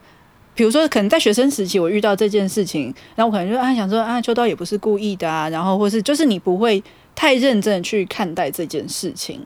[0.55, 6.83] 比如说，可能在学生时期我遇到这件事情，然后我可能就啊想说啊，秋刀也不是故意的啊，然后或是就是你不会
[7.15, 9.39] 太认真的去看待这件事情，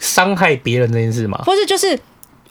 [0.00, 1.38] 伤害别人这件事吗？
[1.44, 1.98] 或是就是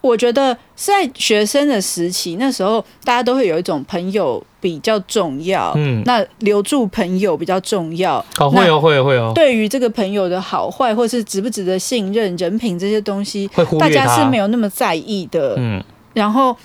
[0.01, 9.31] 我觉得在学生的时期，那时候大家都会有一种朋友比较重要，嗯，那留住朋友比较重要，哦，会哦，会哦，会哦。
[9.33, 15.83] 对于这个朋友的好坏，或是值不值得信任、人品这些东西，大家是没有那么在意的，嗯，
[16.13, 16.55] 然后。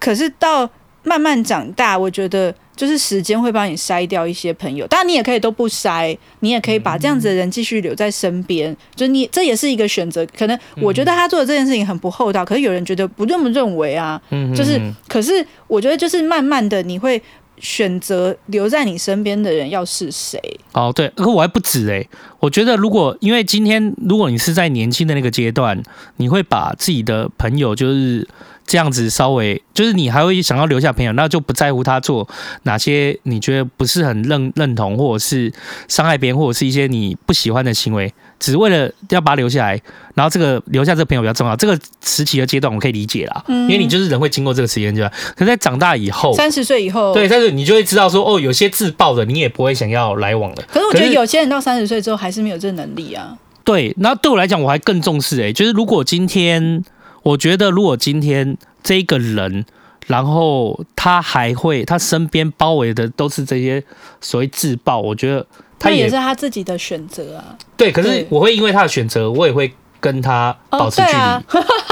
[0.00, 0.70] 可是到
[1.02, 10.24] 慢慢长大，我觉得就是时间会帮你筛掉一些朋友，当然你也可以都不筛，你也可以把这样子的人继续留在身边，就你这也是一个选择。
[10.38, 14.22] 可能我觉得他做的这件事情很不厚道，可是有人觉得不这么认为啊。
[14.30, 17.20] 嗯就是，可是我觉得就是慢慢的你会
[17.58, 20.40] 选择留在你身边的人要是谁？
[20.72, 22.06] 哦，对，可我还不止哎，
[22.38, 25.76] 我觉得如果因为今天如果你是在年轻的那个阶段，
[26.18, 28.24] 你会把自己的朋友就是。
[28.68, 32.28] 这样子稍微就是你还会想要留下朋友，那就不在乎他做
[32.64, 35.50] 哪些你觉得不是很认认同，或者是
[35.88, 39.80] 伤害别人，或者是一些你不喜欢的行为，只为了要把他留下来。
[40.14, 41.56] 然后这个留下这个朋友比较重要。
[41.56, 45.10] 这个时期的阶段我可以理解啦，嗯，因为你就是人会经过这个时间阶段。
[45.34, 50.56] 可是在长大以后，三十岁以后，对，但是你就会知道说，哦，有些自爆的你也不会想要来往了。
[50.70, 53.34] 可是我觉得有些人到三十岁之后还是没有这能力啊。
[53.64, 56.84] 对，那对我来讲我还更重视诶、欸，就是如果今天。
[57.28, 59.66] 我觉得如果今天这个人，
[60.06, 63.84] 然后他还会，他身边包围的都是这些
[64.22, 65.46] 所谓自爆，我觉得
[65.78, 67.54] 他也，也是他自己的选择啊。
[67.76, 71.12] 对，可是我会因为他的选择，我也会跟他保持距离。
[71.12, 71.44] 对，啊、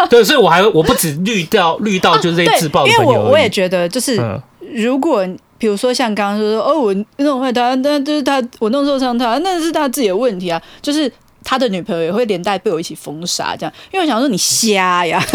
[0.09, 4.18] 对，所以我还我不止滤掉滤到就是这些自爆的朋友，因为我我也觉得就是
[4.75, 5.27] 如果。
[5.59, 11.11] 比如说像刚刚说说哦，我弄坏他，那就是他我弄受伤他，那是他自己的问题啊，就是。
[11.49, 15.25] 他的女朋友也会连带被我一起封杀，这样，因为我想说你瞎呀，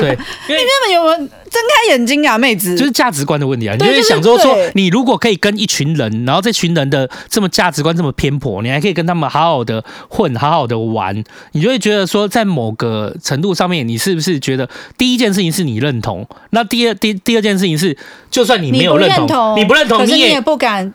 [0.00, 0.08] 对，
[0.48, 3.76] 因 为你根本有没有睁开眼睛啊，妹子，就是价值观的问题啊。
[3.78, 11.22] 你就会想说说，你如果可以跟一群人，然后这群人的这么价值观这么偏颇，你还可以跟他们好好的混，好好的玩，
[11.52, 16.26] 你就会觉得说，在某个程度上面，你是不是觉得第一件事情是你认同？
[16.50, 17.96] 那第二第第二件事情是，
[18.32, 20.92] 就算你没有认同，你不认同，你也不敢。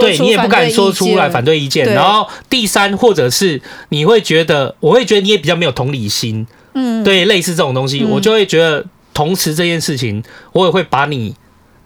[0.00, 3.60] 对你也不敢说出来反对意见，然后第三，或者是
[3.90, 11.34] 你会觉得，我会觉得你也比较没有同理心，嗯，对，类似这种东西，我就会觉得同时这件事情，我也会把你，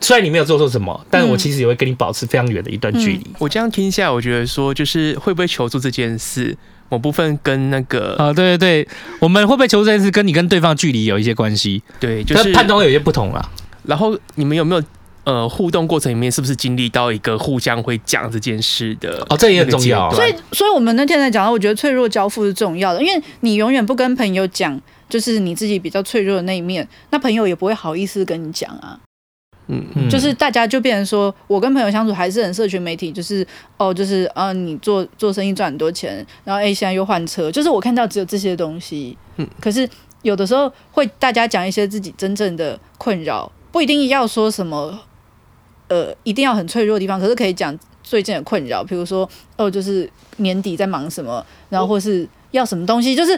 [0.01, 3.27] 虽然你没有做错什么，但我其实也会跟你保持非常远的一段距离。
[3.39, 6.57] 我这样听下来，我觉得说，就是会不会求助这件事，
[6.89, 13.49] 某部分跟那个啊，对对对，我们会不会求助这件事，跟你跟对方距离有一些关系，对，就是判断会有些不同啦。
[13.85, 14.83] 然后你们有没有？
[15.25, 19.25] 呃，互动过程里面是不是经历到一个互相会讲这件事的？
[19.29, 20.11] 哦，这也很重要。
[20.13, 24.81] 所以，所以我们那天在讲到，我觉得脆弱交付是重要的，因为你永远不跟朋友讲，
[25.11, 28.99] 就是你自己比较脆弱的那一面，那朋友也不会好意思跟你讲啊。
[29.69, 39.17] 嗯，嗯，就是大家就变成说，我跟朋友相处还是很社群媒体，就是哦，就是啊，你做做生意赚很多钱，然后哎，现在又换车，就是我看到只有这些东西。
[39.37, 39.89] 嗯，可是
[40.23, 44.99] 有的时候会大家讲一些自己真正的困扰，不一定要说什么。
[45.91, 53.37] 呃，一定要很脆弱的地方，可是可以讲最近的困扰，比如说哦，就是年底在忙什么，然后或是要什么东西，就是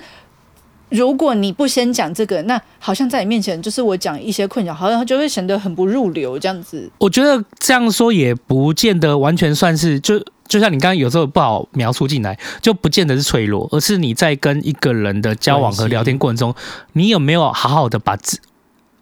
[0.91, 6.91] 如果你不先讲这个，那好像在你面前就是我讲一些困扰，好像就会显得很不入流这样子。
[6.99, 16.55] 我觉得这样说也不见得完全算是，就就像你刚刚有时候不好描述进来，就不见得是脆弱，而是你在跟一个人的交往和聊天过程中，
[16.93, 18.39] 你有没有好好的把自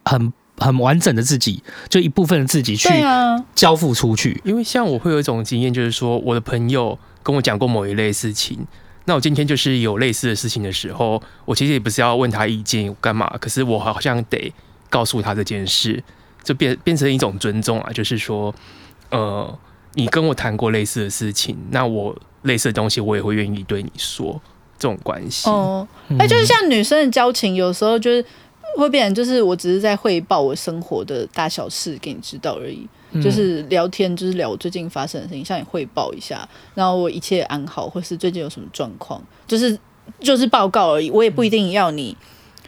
[0.05, 0.31] 很。
[0.61, 2.87] 很完整的自己，就一部分的自己去
[3.55, 4.39] 交付出去。
[4.45, 8.59] 因为像我会有一种经验，就是说我的朋友跟我讲过某一类事情，
[9.05, 14.53] 那我今天就是有类似的事情的时候，我其实也不是要问他意见干嘛，可是我好像得
[14.87, 16.03] 告诉他这件事，
[16.43, 18.53] 就变变成一种尊重啊，就是说，
[19.09, 19.57] 呃，
[19.95, 24.39] 你跟我谈过类似的事情，那我类似的东西我也会愿意对你说
[24.77, 25.49] 这种关系。
[25.49, 28.23] 哦，那就是像女生的交情，有时候就是。
[28.77, 39.77] 会变成就是我只是在汇报我生活的大小事给你知道而已，嗯、就是聊天，就是聊我最近发生的事情，向你汇报一下，然后我一切安好，或是最近有什么状况，就是
[40.19, 41.11] 就是报告而已。
[41.11, 42.15] 我也不一定要你，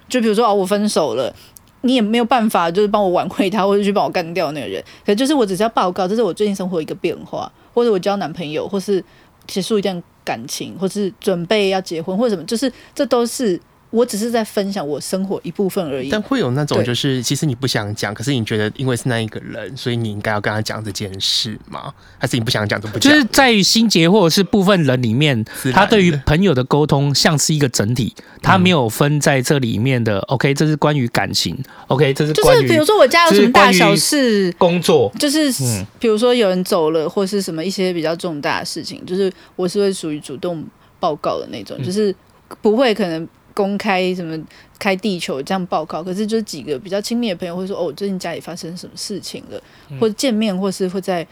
[0.09, 1.33] 就比如说哦，我分手了，
[1.81, 4.83] 你也没有办法就是帮我挽回他，或者去帮我干掉那个人。
[5.05, 9.03] 可就是我只是要报告，这是我最近生活一个变化，或者我交男朋友，或是
[9.47, 13.59] 结束一段感情，或是准备要结婚，或者什么，就是这都是。
[13.93, 16.09] 我只是在分享我生活一部分而已。
[16.09, 21.93] 但会有那种，就是其实你不想讲，可是你觉得因为是那一个人，所以你应该要跟他讲这件事吗？
[22.17, 23.13] 还是你不想讲就不讲？
[23.13, 30.17] 就是在于心结或者是部分人里面，他对于朋友的沟通像是一个整体，他没有分在这里面的。
[30.21, 31.55] OK，这是关于感情。
[31.89, 35.53] OK，这是就是比如说我家有什么大小事，工作，就是
[35.99, 40.65] 比如说有人走了，或是什么一些比较重大的事情，就是我是会属于主动
[40.99, 42.15] 报告的那种，就是
[42.59, 43.29] 不会可能。
[43.53, 44.37] 公开什么
[44.79, 49.61] 开地球这样报告，可是就是几个比较亲密的朋友会说：“哦，最近家里发生什么事情了？”
[49.99, 51.25] 或者见面，或是会在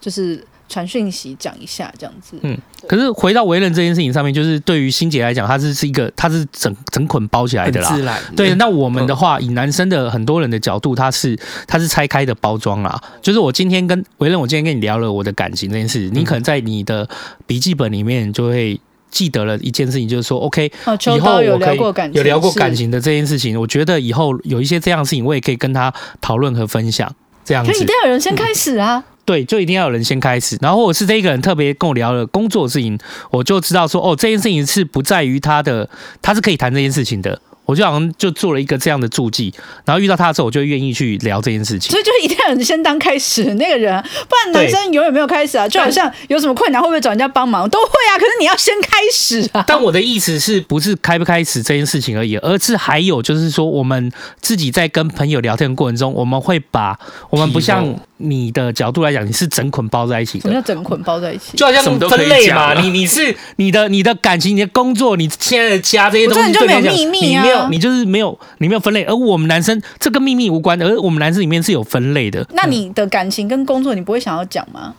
[0.00, 2.36] 就是传讯息讲一下这样子。
[2.42, 8.20] 嗯，可是回到为人这件事情上面，就是对于心姐来讲，它是是一个，它是整整捆包起来的啦。
[8.36, 13.00] 对，那我们的话，以男生的很多人的角度，他是他是拆开的包装啦。
[13.22, 17.08] 就是我今天跟为人，我今天跟你聊了我的感情这件事，你可能在你的
[17.46, 18.78] 笔记本里面就会。
[19.10, 20.70] 记得了一件事情，就是说，OK，
[21.16, 21.78] 以后我可以
[22.12, 27.14] 有聊过感情的这件事情，我觉得以后有一些这样的事情，我也可以跟他讨论和分享。
[27.44, 29.02] 这样子，就一定要有人先开始啊！
[29.24, 30.58] 对，就一定要有人先开始。
[30.60, 32.98] 然后，或者是这一个人特别跟我聊了工作的事情，
[33.30, 35.88] 我就知道说，哦，这件事情是不在于他的，
[36.20, 37.40] 他是可以谈这件事情的。
[37.68, 39.52] 我就好像就做了一个这样的注记，
[39.84, 41.90] 然后遇到他的时候，我就愿意去聊这件事情。
[41.90, 45.68] 所以就一定要先当开始的那个人，不然男生永远没有开始啊。
[45.68, 47.68] 就好像有什么困难，会不会找人家帮忙？
[47.68, 48.16] 都会啊。
[48.16, 49.62] 可是你要先开始啊。
[49.68, 60.42] 但我的意思是不是开不开始这件事情而已，而是还有就是说，我们自己在跟朋友聊天的过程中，我们会把我们不像你的角度来讲，你是整捆包在一起的。
[60.42, 61.54] 什么叫整捆包在一起？
[61.54, 62.72] 就好像分类嘛。
[62.80, 67.57] 你你是你的你的感情、你的工作、你现在的家这些东西，就没有秘密啊。
[67.58, 69.04] 有，你就是没有，你没有分类。
[69.04, 72.46] 而我们男生这跟秘密无关，而我们男生里面是有分类的。
[72.52, 74.94] 那你的感情跟工作，你不会想要讲吗？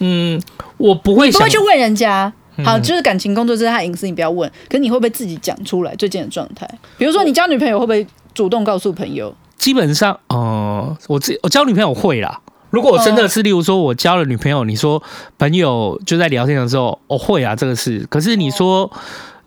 [0.00, 0.40] 嗯，
[0.76, 2.32] 我不会想，不会去问人家。
[2.64, 4.48] 好，就是感情工作这是他隐私，你不要问。
[4.68, 6.68] 可是你会不会自己讲出来最近的状态？
[6.96, 9.34] 比如说你交女朋友会不会主动告诉朋友？
[9.58, 12.40] 基本上，哦、呃，我自我交女朋友会啦。
[12.70, 15.02] 如果我真的是，例如说我交了女朋友，你说
[15.36, 18.06] 朋友就在聊天的时候，我、哦、会啊，这个是。
[18.08, 18.88] 可是你说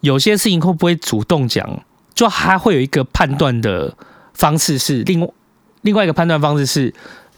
[0.01, 1.81] 有些事情会不会主动讲？
[2.17, 3.93] 就还会有一个判断的
[4.33, 5.29] 方式是另
[5.81, 6.91] 另外一个判断方式是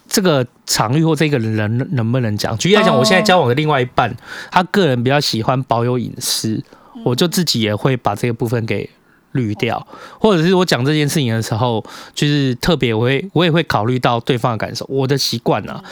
[0.08, 2.56] 这个场域或这个人能不能讲？
[2.56, 4.16] 举例来讲，我现在交往的另外一半，
[4.50, 6.64] 他个人比较喜欢保有隐私，
[7.04, 8.88] 我就自己也会把这个部分给。
[9.32, 9.86] 滤掉，
[10.18, 14.84] 或者是我讲这件事情的时候，就是特别我会我也会考虑到对方的感受。
[14.88, 15.84] 我的习惯啊，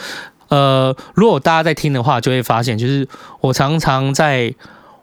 [0.49, 3.07] 呃，如果大家在听的话，就会发现，就是
[3.39, 4.53] 我常常在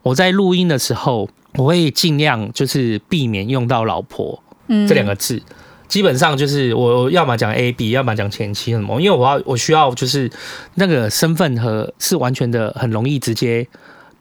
[0.02, 4.42] 我在录音的时候，我会尽量就是避免用到“老婆”
[4.88, 5.42] 这两个字。
[5.88, 10.30] 基本上就是我要么讲 A B，要么讲前妻什么，因为我要我需要就是
[10.74, 13.66] 那个身份和是完全的很容易直接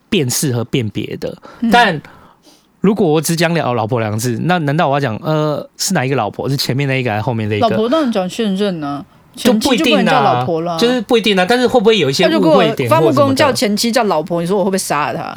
[0.08, 1.36] 辨识和辨别的，
[1.70, 2.00] 但。
[2.82, 6.48] 如果我只讲了老婆两个字，那难道我要讲呃是哪一个老婆？
[6.48, 7.68] 是前面那一个还是后面那一个？
[7.68, 10.20] 老婆当然讲现任呢，就不一定啊。
[10.22, 11.44] 老婆了，就是不一定啊。
[11.48, 12.88] 但是会不会有一些误会点？
[12.88, 15.36] 伐木工叫前妻叫老婆，你说我会不会杀了他？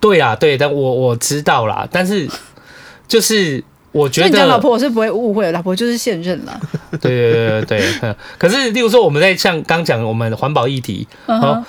[0.00, 1.86] 对啊，对，但我我知道啦。
[1.90, 2.28] 但是
[3.08, 6.60] 就是我觉得老婆我是不会误会的，老婆就是现任了。
[7.00, 8.16] 对对对对对。
[8.38, 11.62] 可是例如说我们在像刚讲我们环保议题，然后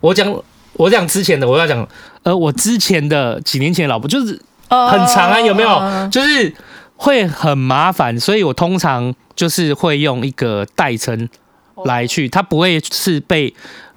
[0.00, 0.34] 我讲
[0.74, 1.86] 我讲之前的，我要讲
[2.22, 4.40] 呃我之前的几年前的老婆就是。
[4.66, 6.08] 很长啊，有没有？
[6.10, 6.52] 就是
[6.96, 11.28] 会很麻烦，所以我通常就是会用一个代称
[11.84, 13.54] 来去，它不会是被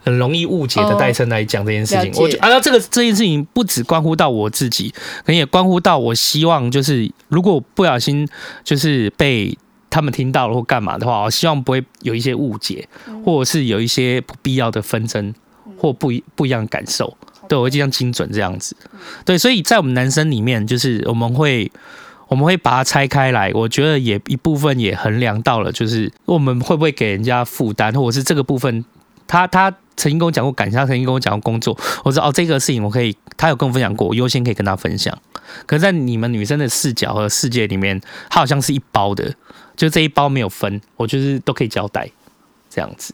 [0.08, 2.14] 很容易误解的代称来讲这件事情。
[2.16, 8.26] 我觉得啊，这个这件事情不只关乎到我自己，可能也关乎到我希望，就是如果不小心
[8.64, 9.58] 就是被
[9.90, 12.88] 他们听到了或干嘛的话，我希望不会有一些误解，
[13.26, 15.34] 或者是有一些不必要的纷争
[15.78, 17.18] 或不一不一样的感受。
[17.50, 18.76] 对，我会尽量精准这样子。
[19.26, 21.70] 对，所以在我们男生里面，就是我们会
[22.28, 23.52] 我们会把它拆开来。
[23.54, 28.84] 我觉得也一部分也衡量到了，就是我们会不会给人家负担，或者是这个部分，
[29.28, 35.16] 他他曾经跟我讲过感情，他曾经跟我讲过工作，我说哦，这个事情我可以，他有跟我分享过，我优先可以跟他分享。
[35.66, 39.34] 可是，在你们女生的视角和世界里面，他好像是一包的，
[39.76, 42.10] 就这一包没有分，我就是都可以交代
[42.70, 43.14] 这样子。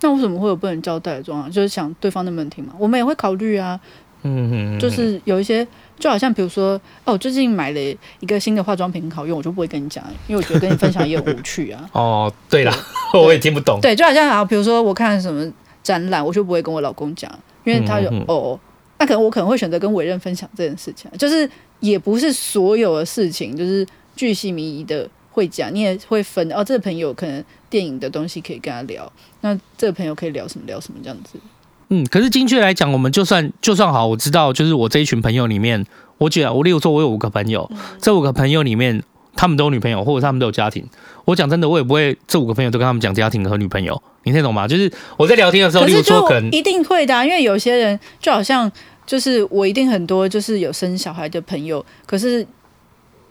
[0.00, 1.50] 那为什么会有不能交代的状况？
[1.50, 2.72] 就是想对方能不能听嘛？
[2.78, 3.80] 我们也会考虑啊。
[4.22, 5.66] 嗯嗯，就是有一些，
[5.98, 7.80] 就好像比如说，哦，最近买了
[8.20, 11.88] 一个新的化妆品很好用，我就不会跟你讲，因为我觉得跟你分享也很无趣啊。
[11.92, 12.72] 哦，对了，
[13.14, 13.80] 我也听不懂。
[13.80, 15.50] 对，就好像啊，比如说我看什么
[15.82, 17.30] 展览，我就不会跟我老公讲，
[17.64, 18.58] 因为他就哦，
[18.98, 21.48] 那可能我可能会选择跟委任分享这件事情，就是
[21.80, 27.44] 也不是所有的事情就是巨细靡遗的会讲，你也会分哦，这个朋友可能。
[27.70, 31.38] 电影的东西可以跟他聊，那这个朋友可以聊什么聊什么这样子。
[31.90, 35.84] 嗯，可是精确来讲，我们就算就算好，我知道，就是我这一群朋友里面，
[36.18, 39.02] 我觉得我例如说，我有五个朋友，嗯、这五个朋友里面，
[39.34, 40.84] 他们都有女朋友，或者他们都有家庭。
[41.24, 44.68] 我讲真的，我也不会这五个朋友都跟他们讲家庭和女朋友，你听懂吗？
[44.68, 48.70] 就是我在聊天的时候，例如说可能一定会的、啊，因为有些人就好像
[49.06, 52.46] 就是我一定很多就是有生小孩的朋友，可是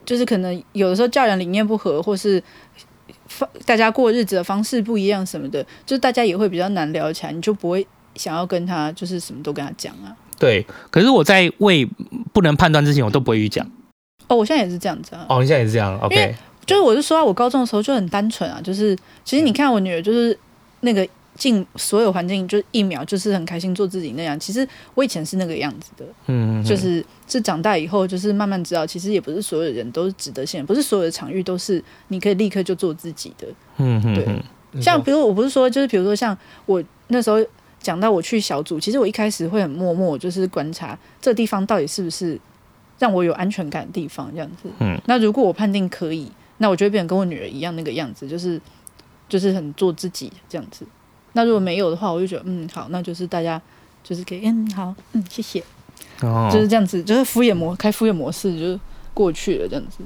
[0.04, 2.42] 就是可能有的时候教养理念不合，或是。
[3.66, 7.86] 大家过日子的方式不一样，什么的，就是大家也会比较难聊起来，你就不会
[8.18, 10.16] 想要跟他，就是什么都跟他讲啊。
[10.40, 11.88] 对，可是我在未
[12.34, 13.66] 不能判断之前，我都不会去讲。
[14.28, 15.26] 哦，我现在也是这样子啊。
[15.30, 16.36] 哦，你现在也是这样，OK。
[16.66, 20.38] 就是我是说，我高中的时候就很单纯啊，就是其实你看我女儿，就是
[20.82, 21.08] 那个。
[21.38, 34.82] 进所有环境就一秒就是很开心做自己那样，其实我以前是那个样子的，嗯，就是是长大以后就是慢慢知道，其实也不是所有人都是值得信任，不是所有的场域都是你可以立刻就做自己的，嗯嗯，对。
[34.82, 37.38] 像比如我不是说，就是比如说像我那时候
[37.80, 42.40] 讲到我去小组，其实我一开始会很默默，就是观察这地方到底是不是
[43.00, 45.00] 让我有安全感的地方这样子，嗯。
[45.06, 48.60] 那如果我判定可以，那我就会变成跟我女儿一样那个样子，就是
[49.30, 50.86] 就是很做自己这样子。
[51.34, 53.62] 那如果没有的话，我就觉得嗯好，那就是大家
[54.04, 55.64] 就是可以嗯好嗯谢谢，
[56.22, 58.80] 哦，就是这样子，就是敷衍模开敷衍模式就
[59.14, 60.04] 过去了这样子。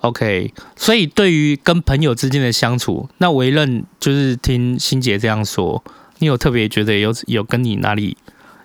[0.00, 5.80] OK，所以对于跟朋友之间的相处，那委任就是听欣姐这样说，
[6.22, 8.16] 你有特别觉得有有跟你哪里？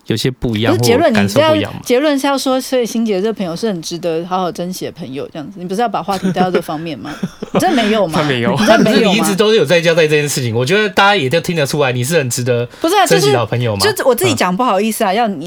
[0.05, 5.59] 有些不一样，结论你是要结论是要说，所以心杰这朋友是很值得好好珍惜的朋友，这样子。
[5.59, 7.13] 你不是要把话题带到这方面吗？
[7.51, 8.23] 你这没有吗？
[8.23, 10.55] 没有，你这没有你一直都有在交代这件事情。
[10.55, 13.81] 我觉得大家也都听得出来，你是很值得不是珍惜的朋友吗？
[13.85, 15.46] 就我自己讲不好意思啊，要你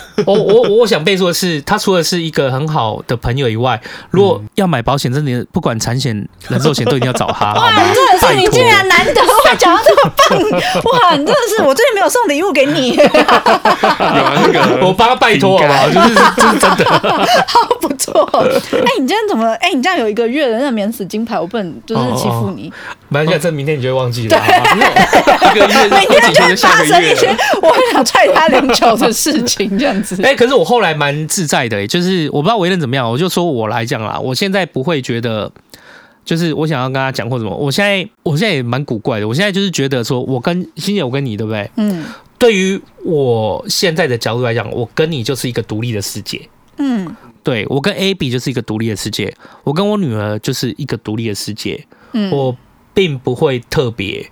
[0.26, 3.80] 我我我想备注的是，他除了是一个很好的朋友以外，
[4.10, 6.16] 如果要买保险，真的不管产险、
[6.48, 7.52] 人寿险都一定要找他。
[7.54, 10.40] 哇，真的是你竟然难得会讲到这么棒！
[10.92, 12.96] 哇，你真的是我最近没有送礼物给你。
[12.96, 15.88] 有那个，我帮他拜托好不好？
[15.88, 16.84] 就是真的，
[17.46, 18.28] 好不错。
[18.72, 19.52] 哎，你今天怎么？
[19.60, 22.72] 哎，你这样有一个月的那个免死金牌，我不能就是欺负你。
[23.08, 24.38] 没关系这明天你就会忘记了。
[25.54, 27.28] 一个月，明天就发生一些
[27.60, 30.22] 我很想踹他两脚的事情，这样子。
[30.22, 35.52] 哎，可是我后来蛮自在的，就是我不知道为人怎么样，我就说我来讲啦，我现在不会觉得，
[36.24, 37.54] 就是我想要跟他讲或什么。
[37.54, 41.70] 我现在，我现在也蛮古怪的，我现在就是觉得说，我跟欣姐，我跟你，对不对？
[41.76, 42.04] 嗯。
[42.38, 46.40] 对于我现在的角度来讲，我跟你就是一个独立的世界。
[46.78, 47.14] 嗯。
[47.42, 51.84] 对，我跟 A 比就是一个独立的世界，我跟我女儿就是一个独立的世界。
[52.12, 52.30] 嗯。
[52.30, 52.56] 我。
[52.94, 54.30] 并不会特别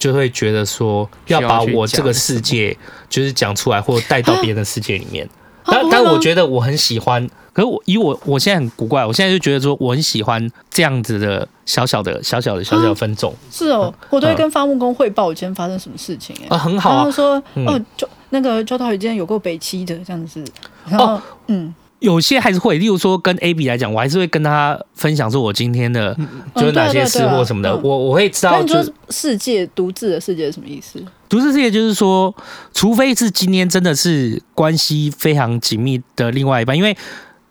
[0.00, 2.76] 就会觉得说要把我这个世界
[3.08, 5.28] 就是讲出来，或带到别人的世界里面。
[5.64, 13.32] 但但我觉得我很喜欢，可是我以我我现在很古怪，我现在就觉得说我很喜欢这样子的小小的小小的小小的分众。
[13.50, 16.34] 是哦，我都会跟发木工汇报我今天发生什么事情。
[16.48, 16.96] 啊，很好啊。
[16.96, 20.42] 然后说哦，就那个周涛宇今天有过北七的这样子。
[20.88, 21.72] 然后嗯。
[22.00, 26.16] 有些还是会，例如说跟 A B 来讲，我还是会跟他分享说我今天的
[26.56, 28.62] 就是哪些事或什么的，我我会知道。
[28.62, 28.76] 就
[29.10, 30.98] 世界独自的世界是什么意思？
[31.28, 32.34] 独自世界就是说，
[32.72, 36.96] 除非是今天真的是关系非常紧密的另外一半，因为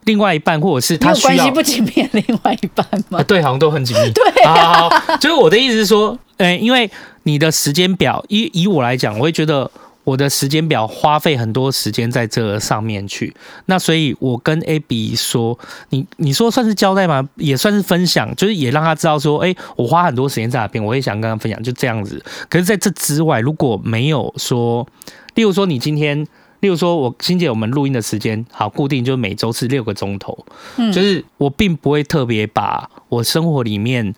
[0.06, 3.24] 另外一半或者是他需要关系不紧密的另外一半吗、啊？
[3.30, 4.10] 对，好像都很紧密。
[4.14, 6.90] 对、啊好好，就是我的意思是说，呃，因为
[7.24, 9.70] 你的时间表，以以我来讲，我会觉得。
[10.04, 13.36] 我的时间表花费很多时间在这上面去，
[13.66, 17.30] 那所以我跟 Abby 说，你你说算是交代吗？
[17.36, 22.24] 也算是分享，就是也让他知道说，哎，我花很多时间在那边，我也想跟他分享，就这样子。
[22.50, 24.88] 可是在这之外，如果没有说，
[25.36, 26.26] 例如说你今天，
[26.62, 30.46] 例如说我欣姐，我们录音的时间好固定，就每周是六个钟头，
[30.78, 34.16] 嗯，就是我并不会特别把我生活里面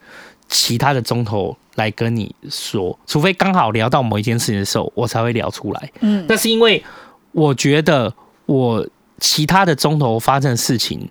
[0.47, 1.57] 其他的钟头。
[1.76, 5.91] 来跟你说，除非刚好聊到某一件事情的时候，我才会聊出来。
[6.01, 6.84] 嗯，那是因为
[7.32, 8.13] 我觉得
[8.45, 8.86] 我
[9.19, 11.09] 其他的钟头发生的事情，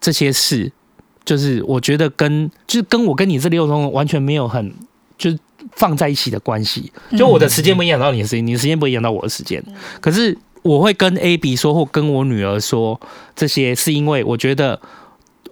[0.00, 0.70] 这些事，
[1.24, 4.72] 就是我觉得跟就是跟我跟你这六钟完全没有很
[5.16, 5.38] 就是
[5.72, 6.92] 放在一起的关系。
[7.16, 9.60] 就我的时间不影响到你的时间，你的时间不影响到我的时间。
[10.00, 13.00] 可是我会跟 A B 说，或跟我女儿说
[13.34, 14.80] 这些，是因为我觉得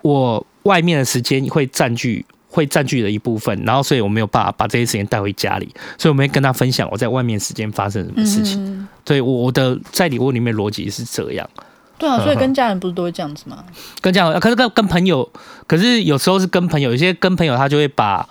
[0.02, 2.24] 我外面的时间会占据。
[2.56, 8.56] 会占据了一部分，然后所以我没有办法把这些时间带回家里，所以我们会跟他分享我在外面时间发生什么事情。
[8.64, 11.46] 嗯、对，我的在礼物里面逻辑是这样。
[11.98, 13.62] 对啊，所以跟家人不是都会这样子吗？
[14.00, 15.28] 跟家人，可是跟跟朋友，
[15.66, 18.26] 可是有时候是跟朋友，有些跟朋友他就会把，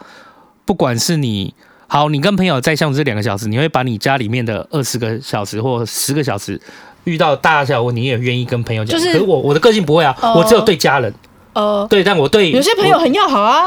[0.65, 1.53] 不管是你
[1.87, 6.59] 好，你跟朋友在相处这两个小时，你会把你家里面的二十个小时或十个小时
[7.03, 8.99] 遇到大小问题，你也愿意跟朋友讲。
[8.99, 11.13] 就是、可是我我的个性不会啊，哦、我只有对家人。
[11.53, 13.63] 呃，对，但我对有些朋友很要好啊。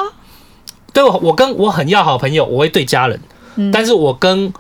[0.93, 3.19] 对，我我跟我很要好朋友，我会对家人；
[3.57, 4.53] 嗯、但是我跟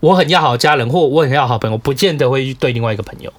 [0.00, 3.32] 我很要好的家人，或我很要好朋友，不见得会去对另外一个朋友。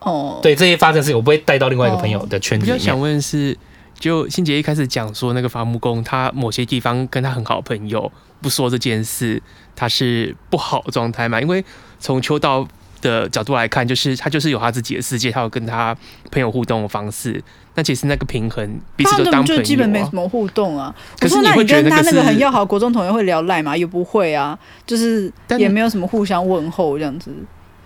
[0.00, 2.78] 哦，对这些发生的事情，我不会带到另外一个朋友的圈子里面。
[2.78, 3.56] 我想问是，
[3.98, 8.12] 就欣姐一开始讲说那个伐木工，他某些地方跟他很好的朋友
[8.42, 9.42] 不说这件事，
[9.74, 11.40] 他是不好的状态嘛？
[11.40, 11.64] 因为
[11.98, 12.66] 从秋刀
[13.08, 15.96] 的角度来看，就是他就是有他自己的世界，他有跟他
[16.32, 17.42] 朋友互动的方式。
[17.76, 20.94] 那其实那个平衡，彼此都当朋友，啊，就基本没什么互动啊。
[21.18, 23.76] 可是你会觉得他那个很要好，国中同学会聊赖吗？
[23.76, 27.32] 也不会啊，就是也没有什么互相问候这样子。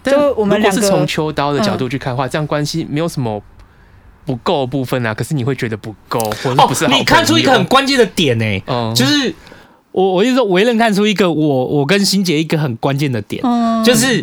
[0.04, 3.42] 就我们两个是从秋刀的角度去看的话，嗯、这样关系没有什么
[4.26, 5.14] 不够的部分啊。
[5.14, 6.88] 可是你会觉得不够，或者不是，哦？
[6.90, 9.34] 你看出一个很关键的点呢，欸，嗯，就是
[9.92, 14.22] 我我意思说，唯仁看出一个我我跟欣姐一个很关键的点，嗯，就是。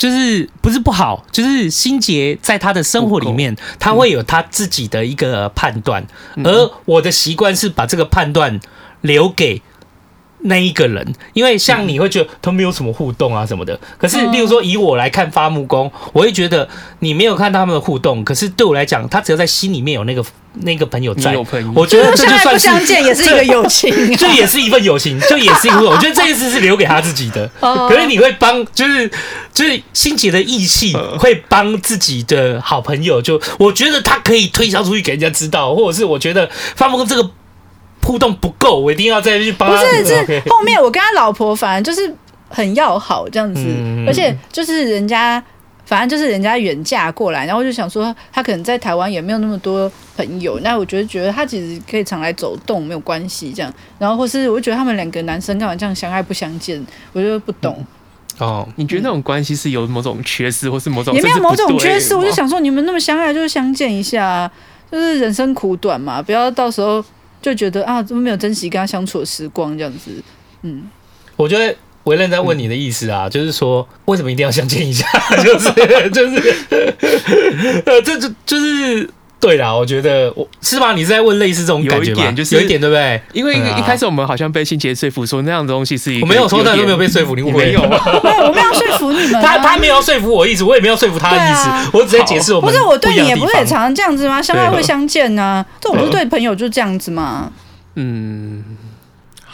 [0.00, 6.02] 就是不是不好，就是心结在他的生活里面，他会有他自己的一个判断，
[6.42, 8.58] 而我的习惯是把这个判断
[9.02, 9.60] 留给。
[10.42, 16.68] 那一个人，因为像你会觉得他没有什么互动啊什么的，可是例如说以我来看伐木工，我会觉得
[17.00, 20.24] 你没有看到他们的互动，可是对我来讲，他只要在心里面有那个
[20.62, 21.36] 那个朋友在，
[21.74, 27.48] 我觉得这就算是相见也是一个友情， 这也是一份友情，这也是一个， 我觉得这件事是留给他自己的。
[27.60, 29.10] 可是你会帮，就是
[29.52, 37.30] 就是心结的义气会帮自己的好朋友，就我觉得他可以推销出去给人家知道，或者是我觉得伐木工这个。
[38.02, 39.70] 互动不够，我一定要再去帮。
[39.70, 42.12] 不是，是后面我跟他老婆反正就是
[42.48, 45.42] 很要好这样子，嗯、而且就是人家
[45.84, 57.84] 反正就是人家远嫁过来，然后我就想说他可能在台湾也没有那么多朋友，那我觉得觉得他其实可以常来走动没有关系这样，然后或是我觉得他们两个男生干嘛这样相爱不相见，我就不懂。
[58.38, 62.14] 哦，你觉得那种关系是有某种缺失，或是某种也没有某种缺失？
[62.14, 64.50] 我就想说，你们那么相爱，就是相见一下，
[64.90, 67.04] 就是人生苦短嘛，不要到时候
[67.42, 70.10] 就觉得啊，怎么没有珍惜跟他相处的时光这样子。
[70.62, 70.88] 嗯，
[71.36, 71.74] 我觉得
[72.04, 75.06] 维仁在问你的意思啊，就是说为什么一定要相见一下？
[75.42, 76.54] 就 是就是，
[77.86, 79.10] 呃，这就就是。
[79.40, 80.92] 对啦，我觉得我是吧？
[80.92, 82.30] 你是在问类似这种感觉吗？
[82.32, 83.20] 就是有一点，对不对？
[83.32, 87.80] 因为一开始我们好像被心杰说服说那样的东西是一个，我没有说，但都没有被说服，你没有，
[88.22, 89.42] 没有，我没有说服你们。
[89.42, 92.76] 他他没有说服我意思，我也没有说服他的意思，我只在解释我们不。
[92.76, 94.42] 不是我对你也不是也常常这样子吗？
[94.42, 97.50] 相爱会相见呢，这我不是对朋友就这样子吗？
[97.94, 98.62] 嗯。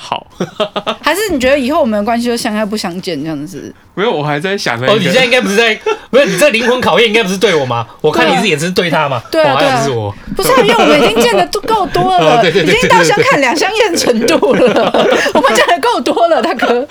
[0.09, 0.25] 好，
[1.03, 3.75] 还是你觉得以后我们的关系就相爱不相见这样子？
[3.95, 5.75] 没有，我还在想哦，你现在应该不是在，
[6.11, 7.85] 不是你这灵魂考验应该不是对我吗？
[8.01, 9.21] 我看你是也是对他吗？
[9.33, 14.93] 对啊，对啊，不是我，不是，因为我们已经见得够多了，已经到相看两相厌程度了，
[15.35, 16.87] 我们见的够多了，大哥。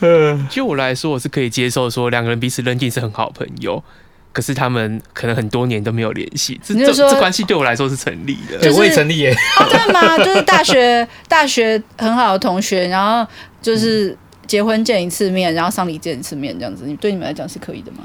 [0.00, 3.82] 嗯，就我来说，我是可以接受说两个人彼此认定是很好朋友。
[4.34, 9.32] 可是他们可能很多年都没有联系，这这这关系对我来说是成立的，对，我也成立耶。
[9.60, 10.18] 哦，真的吗？
[10.18, 13.24] 就是大学 大学很好的同学，然后
[13.62, 14.14] 就是
[14.48, 17.98] 结婚见一次面，然后丧礼见一次面，这样子，你对你们来讲是可以的吗？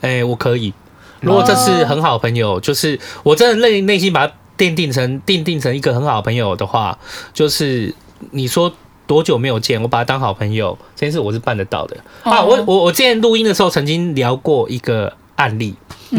[0.00, 0.74] 哎、欸，我可以。
[1.20, 6.98] 如果这是很好的朋友，就是我真的内内心把它奠定成奠定成一个很好的朋友的话，
[7.32, 7.94] 就是
[8.32, 8.74] 你说
[9.06, 11.96] 多久没有见，我把他当好朋友，这件事我是办得到的。
[12.24, 12.42] 哦、啊。
[12.42, 15.12] 我我我之前录音的时候曾经聊过一个。
[15.38, 15.74] 案例，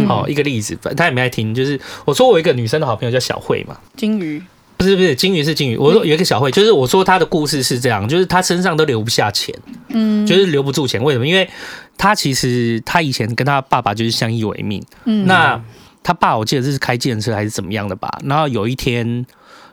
[0.08, 1.54] 好、嗯、一个例子，他也没爱听。
[1.54, 4.42] 就是我说我一个女生的好朋友叫小慧嘛，金鱼
[4.78, 5.76] 不是不是金鱼是金鱼。
[5.76, 9.54] 我说有一个小慧，就是我说她的故事是这样，就是她身上都留不下钱，
[9.90, 11.04] 嗯，就是留不住钱。
[11.04, 11.28] 为什么？
[11.28, 11.50] 因为
[11.98, 15.62] 她其实她以前跟她爸爸就是相依为命，嗯，那
[16.02, 18.10] 她爸我记得这是开计程车还是怎么样的吧？
[18.24, 19.26] 然后有一天，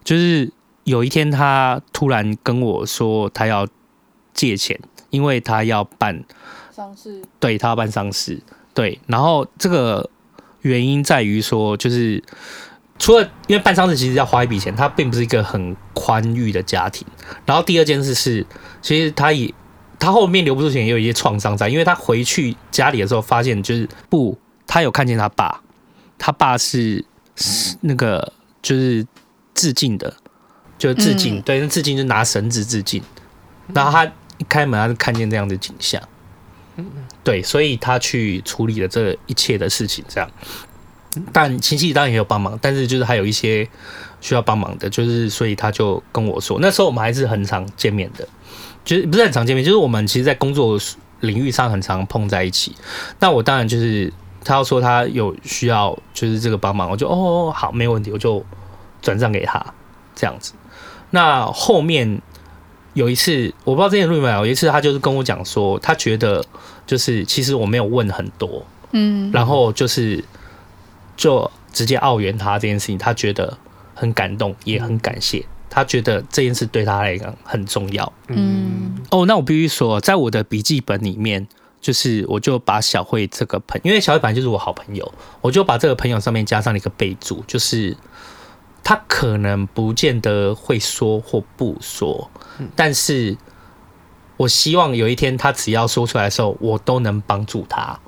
[0.02, 0.50] 就是
[0.82, 3.68] 有一天她突然跟我说她要
[4.34, 4.76] 借钱，
[5.10, 6.24] 因为她要办
[6.72, 8.40] 丧事，对她要办丧事。
[8.76, 10.10] 对，然后这个
[10.60, 12.22] 原因在于说，就是
[12.98, 17.06] 除了因为办丧事其实要花一笔钱，他并不是一个很宽裕的家庭。
[17.46, 18.46] 然后第二件事是，
[18.82, 19.50] 其实他也
[19.98, 25.62] 他后面留不住钱，也有一些创伤在，因为他回去家里的时候发现，就是不，他有看见他爸，
[26.18, 27.02] 他爸是
[27.80, 29.06] 那个就是
[29.54, 30.14] 致敬的，
[30.76, 33.02] 就是致敬，嗯、对，那致敬就拿绳子致敬。
[33.72, 36.02] 然后他一开门，他就看见这样的景象。
[37.26, 40.30] 对，所以他去处理了这一切的事情，这样。
[41.32, 43.68] 但亲戚当然也有帮忙，但是就是还有一些
[44.20, 48.28] 需要帮忙的，就是所以他就跟我说，那时候我们还是很常见面的，
[48.84, 50.78] 就是不是很常见面，就是我们其实，在工作
[51.18, 52.76] 领域上很常碰在一起。
[53.18, 54.12] 那我当然就是
[54.44, 58.44] 他要说他有需要，就是这个帮忙，我就哦好，没问题，我就
[59.02, 59.74] 转账给他
[60.14, 60.52] 这样子。
[61.10, 62.22] 那后面。
[62.96, 64.36] 有一次，我不知道之前录没有。
[64.38, 66.42] 有一次，他就是跟我讲说，他觉得
[66.86, 70.24] 就是其实我没有问很多，嗯，然后就是
[71.16, 73.58] 就直接澳援他这件事情，他觉得
[73.94, 75.44] 很感动，也很感谢。
[75.68, 78.96] 他觉得这件事对他来讲很重要，嗯。
[79.10, 81.46] 哦，那我必须说，在我的笔记本里面，
[81.80, 87.96] 就是我就把小慧这个朋友，因为小慧本来就是我好朋友，我就把这个朋友上面加上了一个备注，就是。
[88.88, 92.30] 他可能不见得会说或不说，
[92.76, 93.36] 但是
[94.36, 97.98] 我希望有一天他只要说出来的时候，我都能帮助他。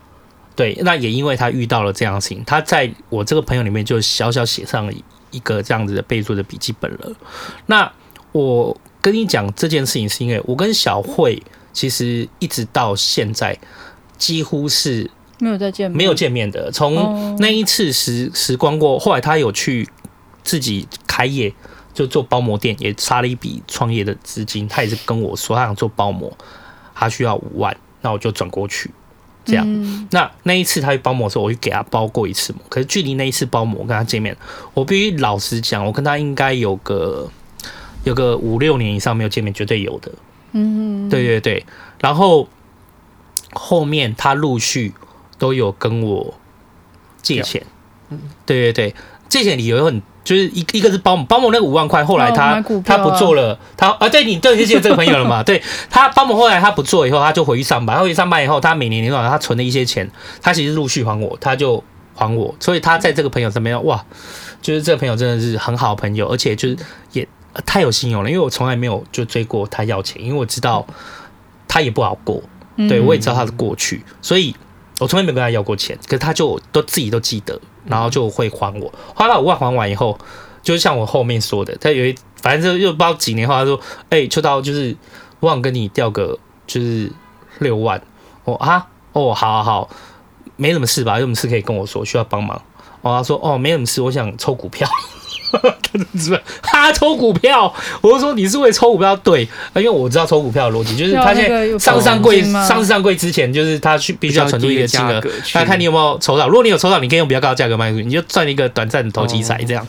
[0.54, 4.92] 对，那也因为他遇到了这样的事情，他在我这个朋友里面就小小写上了
[5.30, 7.12] 一个这样子的备注的笔记本了。
[7.66, 7.90] 那
[8.32, 13.56] 我跟你讲这件事情，是因为我跟小慧其实一直到现在
[14.16, 16.70] 几乎是没有再见面，没有见面的。
[16.72, 19.88] 从那一次时时光过，后来他有去。
[20.44, 21.52] 自己开业
[21.98, 24.68] 就做包膜店，也差了一笔创业的资金。
[24.68, 26.32] 他也是跟我说，他想做包膜，
[26.94, 28.88] 他需要五万，那我就转过去。
[29.44, 32.62] 这样，嗯、那那一次他去包膜的时候，我就给他包过一次膜。
[32.68, 34.36] 可是距离那一次包膜，我跟他见面，
[34.74, 37.28] 我必须老实讲，我跟他应该有个
[38.04, 40.12] 有个五六年以上没有见面，绝对有的。
[40.52, 41.66] 嗯，对对对。
[42.00, 42.48] 然后
[43.52, 44.94] 后面他陆续
[45.36, 46.38] 都有跟我
[47.20, 47.66] 借钱。
[48.10, 48.94] 嗯，对对对，
[49.28, 50.00] 借钱理由很。
[50.28, 55.40] 就是一一个是保姆，保姆那个五万块，后来他、他不做了，他啊对你对你就记得这个朋友了嘛？
[55.42, 60.06] 对他保姆后来他不做以后，他就回去上班，回去上班以后，他每年年终他存了一些钱，
[60.42, 61.82] 他其实陆续还我，他就
[62.14, 64.04] 还我，所以他在这个朋友身边哇，
[64.60, 66.76] 就是这个朋友真的是很好的朋友，而且就是
[67.12, 67.26] 也
[67.64, 70.86] 太有信用了，因为我从来没有就追过他要钱，因为我知道
[71.66, 72.42] 他也不好过，
[72.86, 74.54] 对我也知道他的过去，所以
[74.98, 77.58] 我从来没有跟他要过钱，可是他就都自己都记得。
[77.88, 80.18] 然后就会还我，花了五万还完以后，
[80.62, 83.80] 就像我后面说的，他有一反正就又不知道几年后，他说
[84.10, 84.96] ：“哎、欸，秋刀就是
[85.40, 87.10] 我想跟你掉个就是
[87.58, 88.00] 六万。”
[88.44, 89.90] 我啊，哦，好好好，
[90.56, 91.14] 没什么事吧？
[91.14, 92.56] 有什么事可以跟我说，需要帮忙？
[93.02, 94.88] 哦，他说哦，没什么事，我想抽股票。
[95.50, 95.68] 他
[96.18, 97.72] 是不是他抽股票？
[98.00, 99.16] 我就说你是为抽股票？
[99.16, 99.42] 对，
[99.74, 105.22] 因为我知道抽股票的逻辑，就是他现在上市上柜，上市上柜之前，就是他去必须要存出一个金额，
[105.52, 106.48] 他看你有没有抽到。
[106.48, 109.62] 如果你有抽到，你可以用比较高的价格卖出去，你就赚一个短暂的投机财。
[109.64, 109.86] 这样，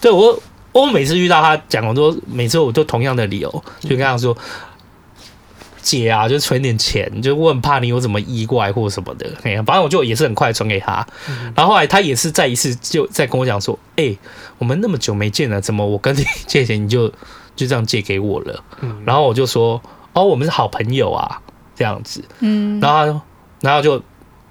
[0.00, 0.38] 对我
[0.72, 4.36] 我每次遇到他讲，我都每次我都同样的理由，就跟他说。
[5.88, 9.26] 姐啊，就存点钱，就我很怕你有什么意外或什么的。
[9.42, 11.06] 哎呀，反正我就也是很快存给他。
[11.56, 14.18] 然后后来他也是再一次就再跟我讲说：“哎、欸，
[14.58, 17.08] 我们那么久没见了，怎么我跟你 借钱你就
[17.56, 18.62] 就这样借给我了？”
[19.06, 19.80] 然后我就说
[20.12, 21.40] ：“哦，我们是好朋友啊，
[21.74, 23.22] 这样子。”嗯，然后他说，
[23.62, 24.02] 然后就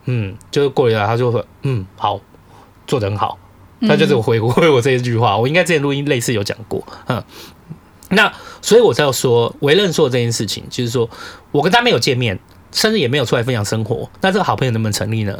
[0.05, 2.19] 嗯，就是过一段他就说：“嗯，好，
[2.87, 3.37] 做得很好。”
[3.87, 5.37] 他就只有回 回我这一句话。
[5.37, 7.23] 我应该之前录音类似有讲过，嗯。
[8.09, 8.31] 那
[8.61, 11.09] 所以我才要说，维任说的这件事情，就是说
[11.51, 12.39] 我跟他没有见面，
[12.71, 15.37] 甚至也没有出来分享生活，那这个好朋友能不能成立呢？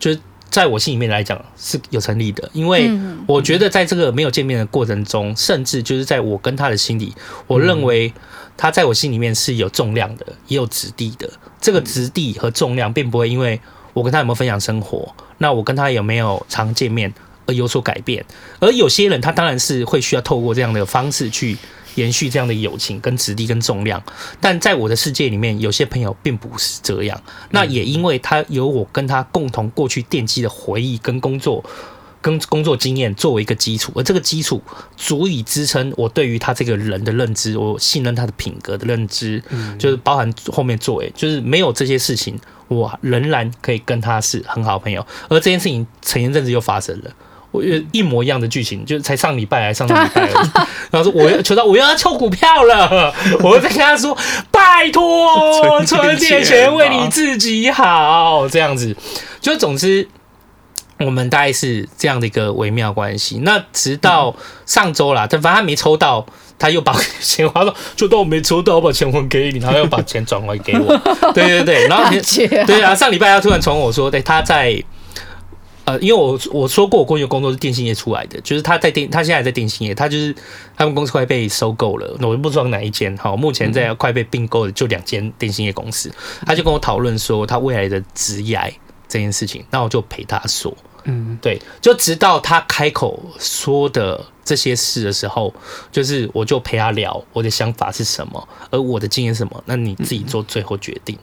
[0.00, 2.90] 就是在我心里面来讲是有成立的，因为
[3.26, 7.14] 我觉得在这个没有见面的过程中，甚至就是在我跟他的心里，
[7.46, 8.12] 我认为
[8.56, 11.30] 他在我心里面是有重量的，也有质地的。
[11.60, 13.60] 这个质地和重量并不会因为
[13.92, 17.12] 我跟他有没有分享生活，那我跟他有没有常见面
[17.46, 18.24] 而有所改变。
[18.58, 21.56] 而有些人他当然是会需要透过这样的方式去。
[21.98, 24.02] 延续这样的友情跟质地跟重量，
[24.40, 27.20] 但在我的世界里面，有些朋友并不是这样。
[27.50, 31.64] 那也因为他有我跟他共同过去奠基的回忆跟工作
[32.20, 34.62] 跟工作经验作为一个基础，而这个基础
[34.96, 39.42] 足以支撑我对于他这个人的认知，我信任他的品格的认知，
[39.78, 42.38] 就是包含后面作为，就是没有这些事情，
[42.68, 45.04] 我仍然可以跟他是很好的朋友。
[45.28, 47.10] 而这件事情前一阵子又发生了。
[47.50, 50.28] 我一模一样的剧情，就才上礼拜还上上礼拜，
[50.92, 54.14] 然后说我要求到我要抽股票了，我在跟他说
[54.50, 58.94] 拜托存点钱为你自己好，这样子，
[59.40, 60.06] 就总之
[60.98, 63.38] 我们大概是这样的一个微妙关系。
[63.38, 64.36] 那直到
[64.66, 66.26] 上周啦，他反正他没抽到，
[66.58, 70.94] 他又把钱花了，就当我没抽到，我把钱还给你，然后又把钱转回给我。
[71.32, 72.04] 对对对，然后
[72.66, 74.84] 对啊，上礼拜他突然传我说，对他在。
[75.88, 80.34] 呃，因为我我说过，我过去的工作是电信业出来的，就是他在电，他现在在电信业，他就是
[80.76, 86.12] 他们公司快被收购了，我就不知道哪一间，好，目前在快被并购的就两间电信业公司，
[86.44, 88.58] 他就跟我讨论说他未来的职业
[89.08, 95.54] 这件事情，那我就陪他说，嗯，对，就直到他开口说的这些事的时候，
[95.90, 101.18] 就是我就陪他聊我的想法是什么，而我的经验是什么，那你自己做最后决定。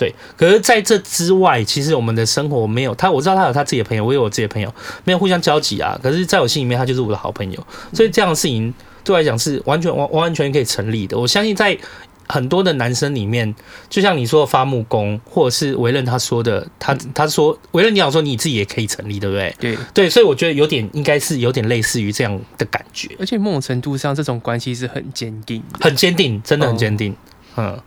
[0.00, 4.74] 对，可是在这之外，其实我们的生活没有他，我知道他有他自己的朋友，我有我自己的朋友，
[5.04, 6.00] 没有互相交集啊。
[6.02, 8.72] 可是，在我心里面，他就是我的好朋友，所以这样的事情
[9.04, 11.18] 对我来讲是完全完完完全全可以成立的。
[11.18, 11.76] 我相信，在
[12.28, 13.54] 很多的男生里面，
[13.90, 19.54] 就像你说的伐木工，或者是维任他说的，他他说维任你想说你自己也可以成立，对不对？
[19.60, 27.14] 对对，所以我觉得有点应该是有点类似于这样的感觉，而且某种程度上，这种关系是很坚定，很坚定，真的很坚定，
[27.58, 27.78] 嗯。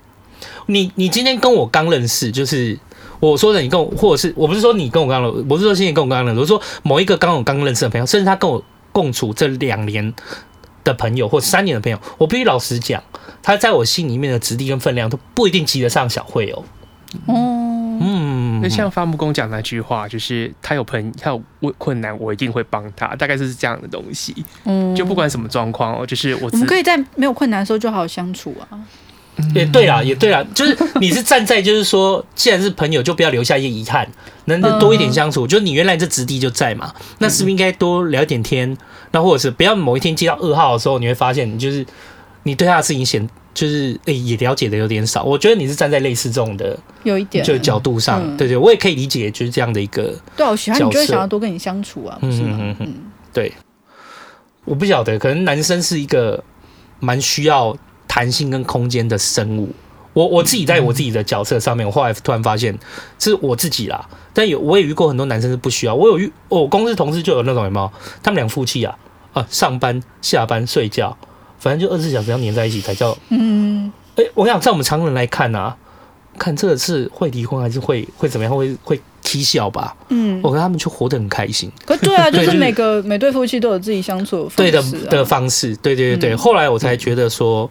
[0.68, 2.78] 你你今天跟我刚认识，就是
[3.20, 10.14] 我说的你跟我，或者是我不是说你跟我刚认识，不是说现在跟我刚认识，我说某一个刚我刚认识的朋友，甚至他跟我共处这两年
[10.84, 13.02] 的朋友，或三年的朋友，我必须老实讲，
[13.42, 16.64] 他在我心里面的质地跟分量都不一定及得上小慧哦。
[17.28, 21.42] 嗯嗯，那像伐木工讲那句话，就是他有朋他有
[21.78, 24.36] 困难，我一定会帮他，大概就是这样的东西。
[24.66, 28.66] 嗯，就不管什么状况哦，就是我我们可以在没有困难的时候就好好相处啊。
[29.56, 34.08] 也对啦，也对啦，就是你是站在，就是说，既然是朋友，就不要留下一些遗憾，
[34.46, 35.48] 能多一点相处。
[35.48, 38.78] 就是你原来这质地就在嘛，那是不是应该多聊一点天？
[39.12, 41.86] 那或者是不要某一天接到噩耗的时候，你会发现，你就是
[42.44, 45.24] 你对他的事情显，就是诶也了解的有点少。
[45.24, 50.14] 我觉得你是站在类似这种的有一点就角度上，对对，我也可以理解，就是这样的一个。
[50.38, 52.58] 对，我喜欢你就会想要多跟你相处啊，是吗？
[52.60, 52.94] 嗯嗯，
[53.34, 53.52] 对。
[54.66, 56.44] 我不晓得，可能男生是一个
[57.00, 57.76] 蛮需要。
[58.14, 59.68] 弹性跟空间的生物，
[60.14, 62.78] 我我自己在我自己的角色上面，我后来突然发现
[63.18, 64.08] 是我自己啦。
[64.34, 67.92] 但有我也遇过很多男生是不需要，我有遇我公司同事就有那种有没有？
[68.22, 68.96] 他们两夫妻啊
[69.34, 71.18] 啊，上班下班睡觉，
[71.58, 73.92] 反正就二十四小时要黏在一起才叫嗯。
[74.16, 75.76] 哎，我想在我们常人来看啊，
[76.38, 78.56] 看这个是会离婚还是会会怎么样？
[78.56, 79.96] 会会踢笑吧？
[80.10, 81.72] 嗯，我跟他们就活得很开心。
[81.84, 85.76] 可对啊， 就是每个每对夫妻都有自己相处的方式、啊、对的的方式。
[85.78, 87.68] 对对对对，后来我才觉得说。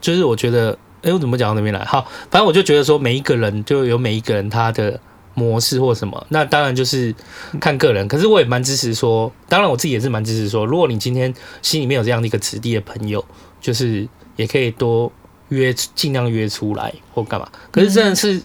[0.00, 1.84] 就是我觉得，哎、我怎么讲到那边来？
[1.84, 4.98] 好，反正我就觉得说，每一个人就有每一个人他的
[5.34, 7.14] 模式或什么，那当然就是
[7.60, 8.06] 看个人。
[8.08, 11.32] 可是我也蛮支持说，当然我自己也是蛮支持说，如果你今天
[11.62, 13.24] 心里面有这样的一个子弟的朋友，
[13.60, 15.10] 就是也可以多
[15.48, 17.48] 约，尽量约出来或干嘛。
[17.70, 18.42] 可是真的是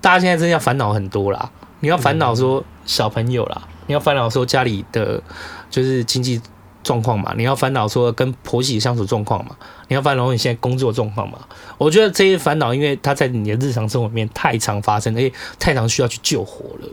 [0.00, 1.50] 大家现在真的要烦恼很多啦。
[1.82, 5.22] 你要烦恼说小朋友啦，你要烦恼说家里的
[5.70, 6.38] 就是经济
[6.82, 9.56] 状况嘛，你要烦恼说跟婆媳相处状况嘛，
[9.90, 11.40] 你要烦恼你现在工作状况嘛。
[11.76, 16.88] 我觉得这些烦恼，因为它在你的日常生活里面太常发生，而且太常需要去救活了。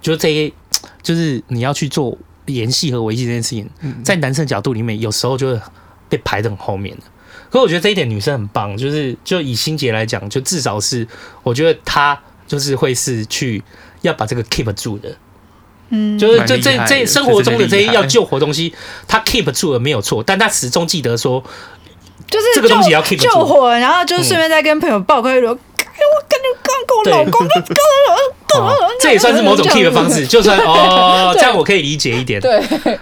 [0.00, 0.52] 就这些，
[1.02, 2.16] 就是你要去做
[2.46, 3.68] 联系和维系这件事情，
[4.04, 5.60] 在男生角度里面，有时候就会
[6.08, 7.02] 被排得很后面的。
[7.50, 11.06] 可我觉得这一点女生很棒，就是就以心杰来讲，就至少是
[11.42, 13.60] 我觉得她就是会是去
[14.02, 15.16] 要把这个 keep 住的，
[15.88, 18.72] 嗯，就是就这这生活中的这些要救活东西，
[19.06, 21.42] 他 keep 住了没有错，但他始终记得说，
[22.26, 25.50] 就是这个东西要 keep 住救火，然后就顺便再跟朋友报告一说。
[25.50, 26.38] 我跟
[26.86, 27.48] 我老公
[28.98, 32.40] 这也算是某种 keep 的方式，就算哦， 这样我可以理解一点。
[32.40, 32.60] 对，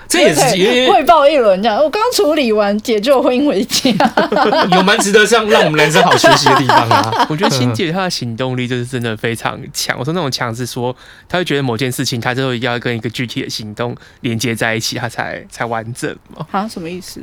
[0.08, 1.78] 这也是汇报一轮这样。
[1.82, 3.96] 我刚处理完解救婚姻危机，
[4.74, 7.26] 有蛮值得让让我们男生好学习的地方啊。
[7.30, 9.96] 我觉得欣姐她的行动力就是真的非常强。
[9.98, 10.94] 我说那种强是说，
[11.28, 16.44] 她会觉得某件事情，她最后要跟一个具体的行动连接在一起，她才才完整嘛。
[16.50, 17.20] 啊，什么意思？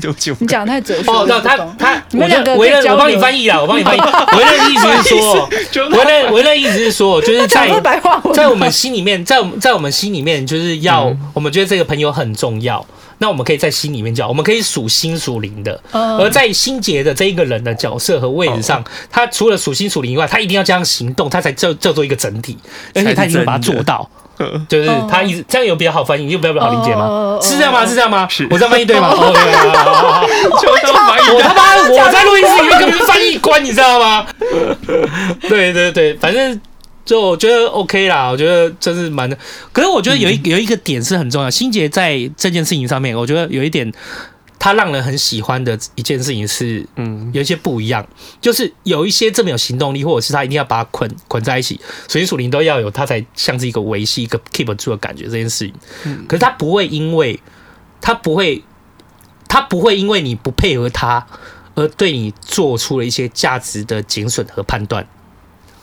[0.00, 1.10] 对不起，你讲太哲学。
[1.10, 4.00] 哦，他他，你们两个，我我帮你翻译啊，我帮你翻译。
[4.00, 5.48] 我的意思是说，
[5.96, 7.68] 我的我的意思是说，就是在
[8.34, 12.84] 在我们心里面，在在我们心里面，就是要我们觉得这个朋友很重要，
[13.18, 15.80] 那我们可以在心里面叫，我们可以属心属灵的。
[15.92, 22.56] 而在心结的这一个人的角色和位置上，他除了属心属灵以外，他一定要这样行动，他才叫叫做一个整体，
[22.94, 24.08] 而且他已经把它做到。
[24.68, 27.38] 就是他一直这样有比较好翻译，又比较好理解吗？
[27.42, 27.86] 是这样吗？
[27.86, 28.28] 是这样吗？
[28.50, 29.10] 我这样翻译对吗？
[29.16, 29.32] 我
[31.42, 34.26] 他妈我在录音室里面根本是翻译官，你知道吗？
[35.48, 36.60] 对对对，反正
[37.04, 39.36] 就我觉得 OK 啦，我觉得真是蛮的。
[39.72, 43.92] 可是我觉得有一有一个点是很重要，心杰在这件事情上面，我觉得有一点。
[44.58, 48.06] 他让人很喜欢的一件事情是，嗯，有一些不一样，
[48.40, 55.24] 就是有一些这么有行动力，或者是他一定要把它捆捆在一起，属性属灵都要有，他才像是一个维系一个 keep 住的感觉。
[55.24, 57.38] 这件事情，嗯，可是他不会因为，
[58.00, 58.62] 他不会，
[59.46, 61.26] 他不会因为你不配合他
[61.74, 65.06] 而对你做出了一些价值的减损和判断，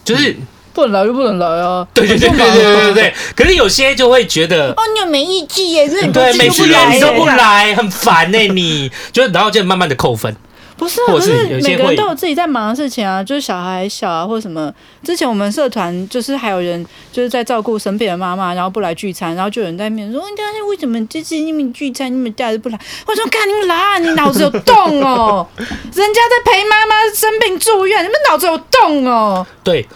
[0.04, 0.32] 就是。
[0.34, 1.88] 嗯不能来就不能来啊！
[1.94, 3.14] 对对对对对对对。
[3.36, 5.88] 可是有些就会觉得，哦，你有没义气耶？
[6.12, 8.38] 对，每次你都不来，很烦呢。
[8.48, 10.36] 你就然后就慢慢的扣分。
[10.76, 14.74] 不是，不是每个人都有自己在忙的事情啊，就是小孩小啊，或者什么。
[15.04, 25.48] 之前我们社团就是还有人就是在照顾生病的妈妈，然后不来聚餐，然后就有人在面说：“你看为什么这次你们聚餐，你们假日不来？”我说：“看你们来，你脑子有洞哦！
[25.58, 29.88] 人家在陪妈妈生病住院，你们脑子有洞哦！”对。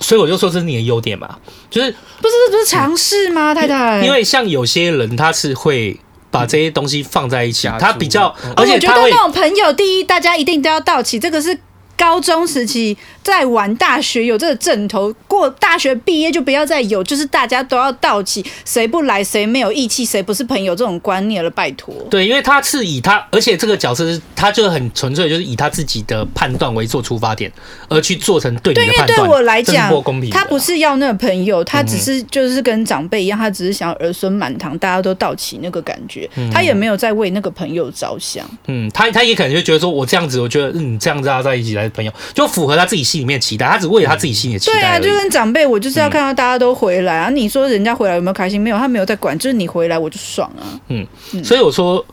[0.00, 1.38] 所以我就说这是你的优点嘛，
[1.70, 4.02] 就是不是不是尝试吗，太太？
[4.04, 5.98] 因为像有些人他是会
[6.30, 11.58] 把这些东西放在一起，他比较，而且他会那种朋友，第一大家一定都要到齐，这个是。
[11.96, 21.94] 高中时期在玩，大学有这个枕头，过大学毕业就不要再有，就是大家都要到齐，谁不来谁没有义气，谁不是朋友这种观念了，拜托。
[22.10, 27.50] 对，因为他是以他，而且这个角色是他就很纯粹，就是以他自己的判断为做出发点，
[27.88, 29.06] 而去做成对你的判断。
[29.06, 29.90] 对，因为对我来讲，
[30.30, 38.46] 他不是要那个朋友，他只是就是跟长辈一样，他只是想要儿孙满堂，大家都到齐那个感觉，他也没有在为那个朋友着想。
[38.66, 41.85] 嗯，他他也可能就觉得说，我这样子，我觉得嗯，这样子大家在一起来。
[41.90, 44.80] 朋友就符合他自己心里面期待，他只为了他自己心里的期待。
[44.80, 47.30] 对啊，就跟长辈，我就是要看到大家都回来啊。
[47.30, 48.60] 你说人家回来有没有开心？
[48.60, 50.64] 没有，他没有在管，就是你回来我就爽啊。
[50.88, 51.06] 嗯，
[51.44, 52.04] 所以我说，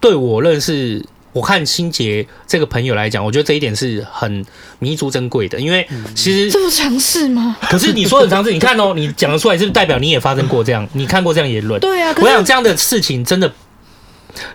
[0.00, 4.44] 对我认识，我看心洁这个朋友来讲，我觉得这一点是很
[4.78, 7.56] 弥足珍贵的，因为其实这么强势吗？
[7.62, 10.86] 可是你说很强势，你看哦，你讲得出来，是不是代表你也发生过这样？
[10.92, 11.80] 你看过这样言论？
[11.80, 13.52] 对啊，我想这样的事情真的。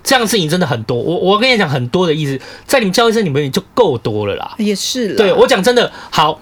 [0.04, 4.56] 这样的事情真的很多，我我跟你讲很多的意思，在你们教会生里面就够多了啦。
[4.58, 6.40] 也是啦，对我讲真的好，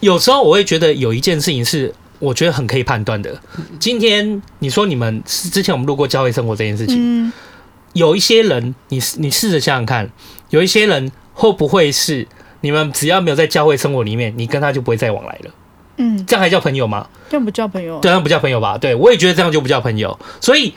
[0.00, 3.40] 有时候我会觉得有一件事情是我觉得很可以判断的。
[3.78, 7.32] 今天你说你们之前我们录过教会生活这件事情，嗯，
[7.92, 10.10] 有一些人，你你试着想想看，
[10.50, 12.26] 有一些人会不会是
[12.60, 15.50] 你们只要没有在教会生活里面，你跟他就不会再往来了？
[15.96, 17.08] 嗯，这样还叫朋友吗？
[17.28, 18.78] 这样不叫朋友，对，这样不叫朋友吧？
[18.78, 20.72] 对，我也觉得这样就不叫朋友，所以。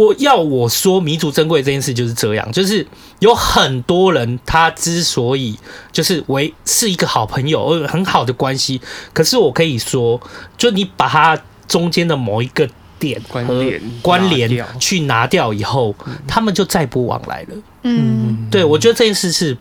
[0.00, 2.86] 我要我说弥足珍贵这件事就是这样，就是
[3.18, 5.58] 有很多人他之所以
[5.92, 8.80] 就是为是一个好朋友，而很好的关系，
[9.12, 10.18] 可是我可以说，
[10.56, 11.38] 就你把他
[11.68, 12.66] 中间的某一个
[12.98, 15.94] 点关联关联去拿掉以后，
[16.26, 17.48] 他们就再不往来了。
[17.82, 19.54] 嗯，对，我觉得这件事是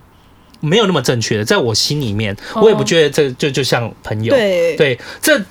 [0.61, 4.33] 没有那么正确的，在我心里面，我也不觉得这就就像朋友。
[4.33, 5.41] 对，对，这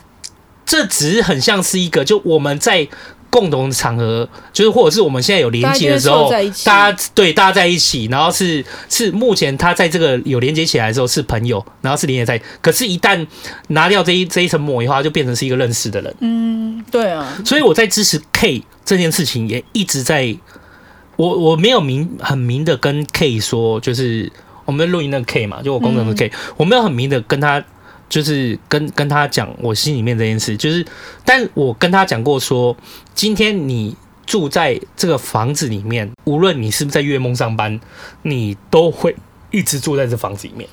[0.64, 2.88] 这只是很像是一个，就我们在。
[3.30, 6.30] 共同场合，就是或者是我们现在有连接的时候，
[6.64, 13.26] 大家对大家在一起，然后是是目前他在这个有连接起来的时候是朋友，然后是连接在，可是，一旦
[13.68, 16.14] 拿掉这一这一层膜以后，他就变成是一个认识的人。
[16.20, 17.36] 嗯，对啊。
[17.44, 20.34] 所以我在支持 K 这件事情，也一直在，
[21.16, 24.32] 我我没有明很明的跟 K 说，就是
[24.64, 27.62] 我们录音那个 K 嘛，就我工程的 K，、嗯、我没有很明的跟他。
[28.08, 30.84] 就是跟跟他讲我心里面这件事，就是，
[31.24, 32.76] 但我跟他讲过说，
[33.14, 37.78] 今天你住在这个房子里面，无论你是不是在月梦上班，
[38.22, 39.14] 你都会
[39.50, 40.68] 一直住在这房子里面。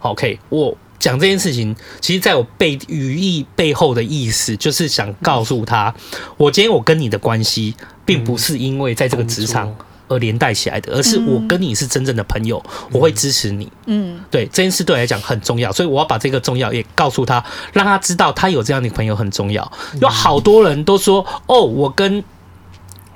[0.00, 5.94] OK，我讲这件事情，其实在我背语义背后的意思，就是想告诉他，
[6.36, 7.74] 我今天我跟你的关系，
[8.04, 9.74] 并不是因为在这个职场。
[10.08, 13.70] 而连带起来的，而是我跟你是真正的朋友，嗯、我会支持你。
[13.86, 19.72] 嗯，对，这件事对我来讲很重要，所以我要把这个重要也告诉他，让他知道他有这样的朋友很重要。
[20.00, 22.22] 有好多人都说，哦，我跟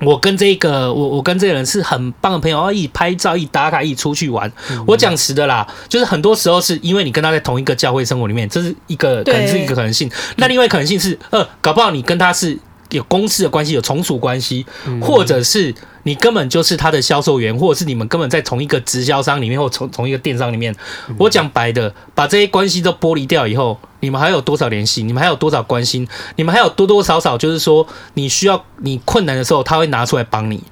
[0.01, 4.51] 我跟这个我我跟这个人是很棒的朋友，一起拍照，一起打卡，一起出去玩。
[4.71, 10.11] 嗯、我讲实的啦，就是很多时候是因为你跟他在同一个教会生活里面，这是一个可能是一个可能性。
[10.37, 12.59] 那另外可能性是，呃，搞不好你跟他是。
[12.91, 14.67] 有公司的关系，有从属关系，
[15.01, 20.75] 或者是你根本就是他的销售员，或者是你们根本在同一个直销商里面，或从同一个电商里面。
[21.19, 25.03] 我讲白的，把这些关系都剥离掉以后，你们还有多少联系？
[25.03, 26.07] 你们还有多少关心？
[26.37, 30.63] 你们还有多多少少就是说，你需要你困难的时候，他会拿出来帮你。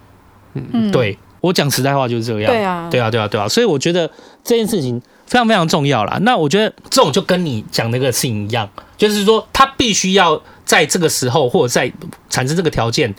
[0.55, 2.51] 嗯，对，我讲实在话就是这样。
[2.51, 3.49] 对啊，对啊，对啊，对啊。
[3.49, 4.11] 所以我觉得
[4.43, 6.19] 这件事情非常非常重要啦。
[6.23, 10.43] 那我觉得这种就跟你讲那个事情一样，就是说他必须要。
[10.69, 11.91] 在这个时候，或者在
[12.29, 13.15] 产生这个条件，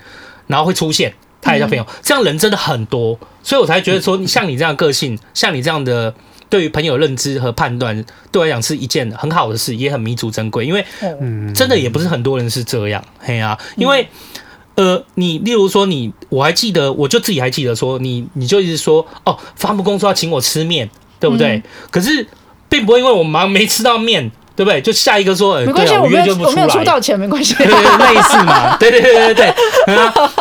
[0.45, 6.14] 然后会出现他也交朋友，这样人真的很多，所以我才觉得说，像你这样个性，像你这样的
[6.47, 10.64] 对于朋友认知和判断，对我来讲是一件很好的事，也很弥足珍贵。
[10.64, 10.86] 因为
[11.56, 14.08] 真的也不是很多人是这样，嘿啊，因为
[14.76, 20.88] 呃，你例如说你，我还记得，我就自己还记得说，你你就一直说哦，发布公说要请我吃面，
[21.20, 21.64] 对不对？
[21.89, 22.28] 可是
[22.70, 24.32] 并不会因为我忙没吃到面。
[24.60, 24.82] 对不对？
[24.82, 27.53] 就下一个说，没关系，我约我没有出到钱，没关系。
[27.53, 27.74] 对对，
[28.14, 29.53] 类似嘛，对对对对对，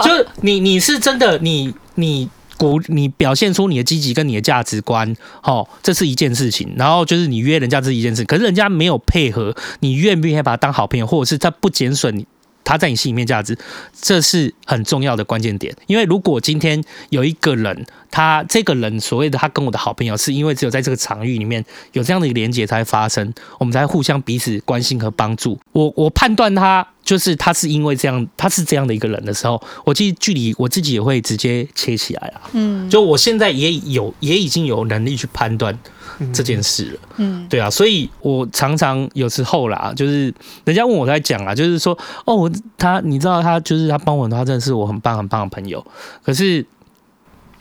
[0.02, 6.74] 就你你是真的，你你鼓你表现出你的积极跟你的价值观，好，这是一件事情。
[6.76, 12.26] 然后就是你约人家这是一件事，可是人家没有配合，你愿不愿意把他当好朋友，或者是他不减损
[12.68, 12.72] 你。
[12.72, 13.56] 他在你心里面价值，
[13.98, 15.74] 这是很重要的关键点。
[15.86, 25.58] 因为如果今天有一个人，他这个人所谓的他跟我的好朋友，是因为只有在这个场域里面有这样的一个连接才会发生，我们才互相彼此关心和帮助。
[25.72, 32.50] 我我判断他就是他是因为这样，他是这样的一个人的时候，我其实距离我自己也会直接切起来啊。
[32.52, 35.78] 嗯，就我现在也有也已经有能力去判断。
[36.32, 40.32] 这件事了，嗯，对啊，所以我常常有时候啦，就是
[40.64, 45.84] 人家问我在讲啊，就是说，哦，他，你知道他就是他帮我的话，真的是我很棒很棒的朋友。
[46.24, 46.64] 可是，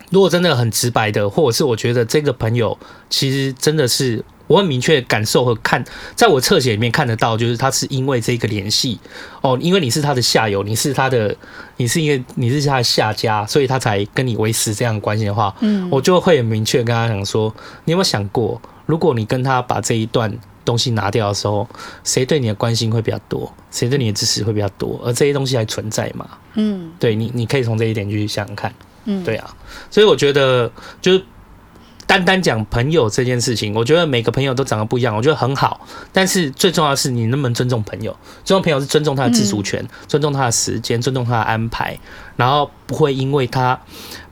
[0.10, 2.78] 如果真的很直白的，或者是我觉得这个朋友
[3.10, 4.24] 其实真的是。
[4.48, 5.84] 我很明确感受和看，
[6.16, 9.00] 在我侧写里面看得到，就是他是因为这个联系
[9.42, 11.36] 哦，因为你是他的下游，你是他的，
[11.76, 17.54] 你是因为你是他的下家，所以他才跟你维持这样的关系的话，嗯，我就会很明确跟他讲说，
[17.86, 20.34] 你有没有想过，如果你跟他把这一段
[20.64, 21.68] 东西拿掉的时候，
[22.04, 26.26] 谁对你的关心会比较多，谁对你的支持会比较多，而这些东西还存在吗？
[26.54, 28.74] 嗯，对你，你可以从这一点去想想看，
[29.06, 29.54] 嗯，对啊，
[29.92, 30.72] 所以我觉得
[31.02, 31.22] 就是。
[32.08, 35.86] 单单讲朋友这件事情，我觉得每个朋友都长得不一样，我觉得很好。
[36.14, 38.12] 但是最重要的是，你能不能尊重朋友？
[38.46, 41.96] 尊重朋友是尊重他的自主权，尊重他的时间，尊重他的安排，
[42.38, 43.78] 然后不会因为他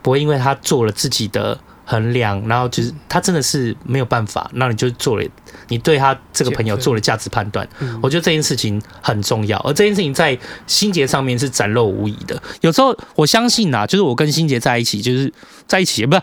[0.00, 5.24] 不会因为他做了自己的衡量，然后就是他真的是没有办法，那你就做了。
[5.68, 7.68] 你对他这个朋友做了价值判断，
[8.00, 12.40] 我觉得这件事情很重要，而这件事情在心结上面是展露无遗的。
[12.60, 15.32] 有时候我相信呐，就是我跟心杰在一起，就是
[15.66, 16.22] 在一起，不是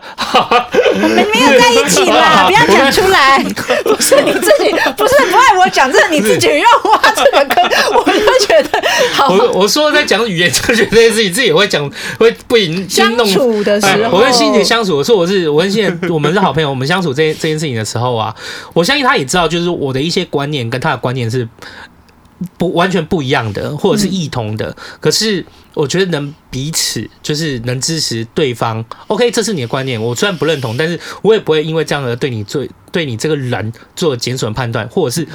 [0.94, 3.38] 我们没有在一起啦， 不要讲出来，
[3.84, 8.82] 不是你自己，不是不爱我讲，这是你自己要挖这个坑，我就觉得
[9.12, 9.28] 好。
[9.28, 18.34] 我我说在讲语言哲学这件事情，自己也会讲，会不影相处的时候，我跟心洁相处，我说我是我跟心洁，我们是好朋友，我们相处这这件事情的时候啊，
[18.72, 19.24] 我相信他也。
[19.24, 21.48] 知道，就是我的一些观念跟他的观念是
[22.58, 24.76] 不完全不一样的，或者是异同的。
[25.00, 25.44] 可是
[25.74, 28.84] 我觉得能彼此就是能支持对方。
[29.08, 35.28] OK，这是你的观念，我虽然不认同，但是我也不会因为这样而对你做对你这个人做减损判断，或者是。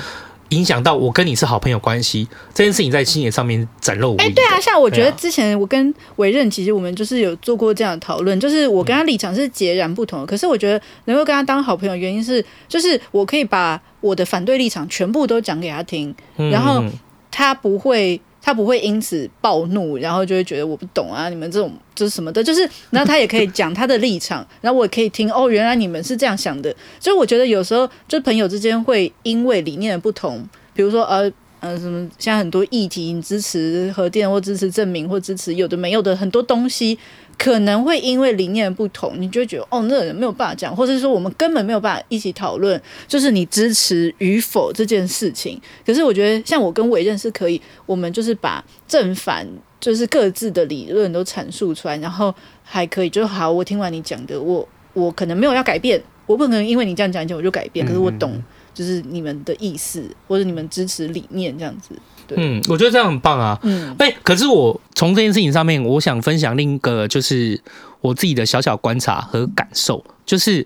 [0.50, 4.18] 影响到我跟你是好朋友关系这件事情，在心眼上面展露无遗。
[4.18, 10.26] 哎，对啊，像我觉得之前我跟委任，其实我们就是有做过这样的讨论，就是我跟他立场是截然不同的。
[10.26, 16.84] 可是我觉得能够跟他当好朋友，原因是就是我可以把我的反对立场全部都讲给他听，然后
[17.30, 18.20] 他不会。
[18.50, 26.76] 他不会因此暴怒，然后就会觉得我不懂啊，你们这种就是什么的，就是然后他也可以讲他的立场，然后我也可以听哦，原来你们是这样想的。
[27.00, 30.44] 所以我觉得有时候就朋友之间会因为理念的不同，
[30.74, 31.32] 比如说呃。
[31.62, 32.10] 呃，什么？
[32.18, 36.98] 现在很多议题，你支持核电或支持证明或支持有的没有的很多东西，
[37.40, 45.60] 可能会因为理念不同，你就觉得哦，那个人没有办法讲，或者是说我们根本没有办法一起讨论，就是你支持与否这件事情。
[45.86, 49.48] 可是我觉得，像我跟委任是可以，我们就是把正反
[49.80, 53.50] 就是各自的理论都阐述出来，然后还可以就好。
[53.50, 58.34] 我听完你讲的，我我可能没有要改变，我不可能因为你这样讲一讲我就改变，可是我懂。
[58.70, 61.98] 嗯就是你们的意思，或者你们支持理念这样子。
[62.28, 63.60] 对，嗯，我觉得这样很棒啊。
[63.64, 67.60] 嗯，哎、欸，可是我从这件事情上面，我想分享另一个，就是
[68.02, 70.66] 我自己的小小观察和感受，就是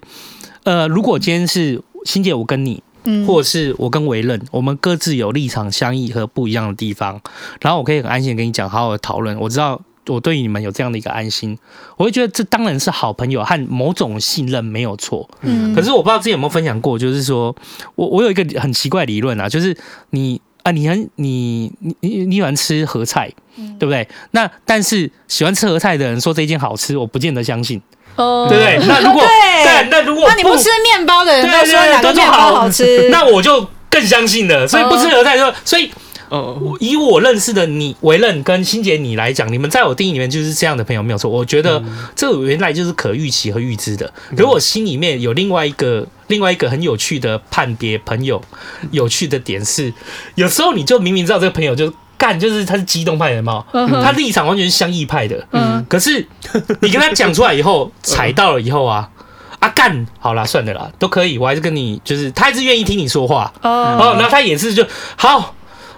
[0.63, 7.21] 呃，如果今天是欣姐，我跟你，嗯，或者是我跟维任，我们各自有立场相异和不一样的地方，
[7.61, 9.39] 然后我可以很安心的跟你讲，好好的讨论。
[9.39, 9.81] 我知道。
[10.07, 11.57] 我对你们有这样的一个安心，
[11.95, 15.29] 我会觉得这当然是好朋友和某种信任没有错。
[15.41, 17.55] 嗯，可是我不知道之前有没有分享过，就是说
[17.95, 19.75] 我我有一个很奇怪的理论啊，就是
[20.09, 23.31] 你啊，你很你你你你喜欢吃合菜，
[23.79, 24.05] 对不对？
[24.31, 27.81] 那但是喜欢吃合菜的人说这一件好吃，我不见得相信，
[28.17, 28.87] 哦，对不对？
[28.87, 34.67] 那如果对，那如果那你不吃面包的人都说哪个面包好吃，那我就更相信了。
[34.67, 35.89] 所以不吃合菜说，所以。
[36.33, 41.29] 呃，以我认识的你为任跟欣姐你来讲，你们在我定义里面就是这样的朋友没有错。
[41.29, 41.79] 我觉得
[42.15, 44.11] 这原来就是可预期和预知的。
[44.35, 48.41] 可我心里面有另外一个另外一个很有趣的判别朋友
[48.89, 49.93] 有趣的点是，
[50.33, 55.47] 有时候你就明明知道这个朋友就是干，就是他是激动派的嘛，他立场完全是相异派的。
[55.51, 56.27] 嗯，可是
[56.81, 59.07] 你跟他讲出来以后，踩到了以后啊，
[59.59, 64.83] 啊干，好啦，算了啦，都可以，我还是跟你就是，他还是愿意听你说话哦，然后他也是就
[65.15, 65.53] 好。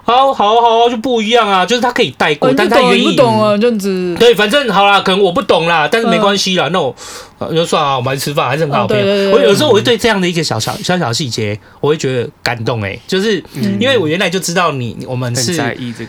[0.07, 3.05] 好好好，就不一样啊，就是他可以带过，但他愿意。
[3.05, 4.15] 不懂啊，这样子。
[4.19, 6.69] 对，反正好啦，可能我不懂啦，但是没关系啦。
[6.71, 6.95] 那我
[7.51, 9.31] 就算啊，我们还是吃饭，还是很好朋友。
[9.31, 13.43] 我有时候我会对这样的一个小小小小细节，我会觉得感动哎，就是
[13.79, 15.59] 因为我原来就知道你，我们是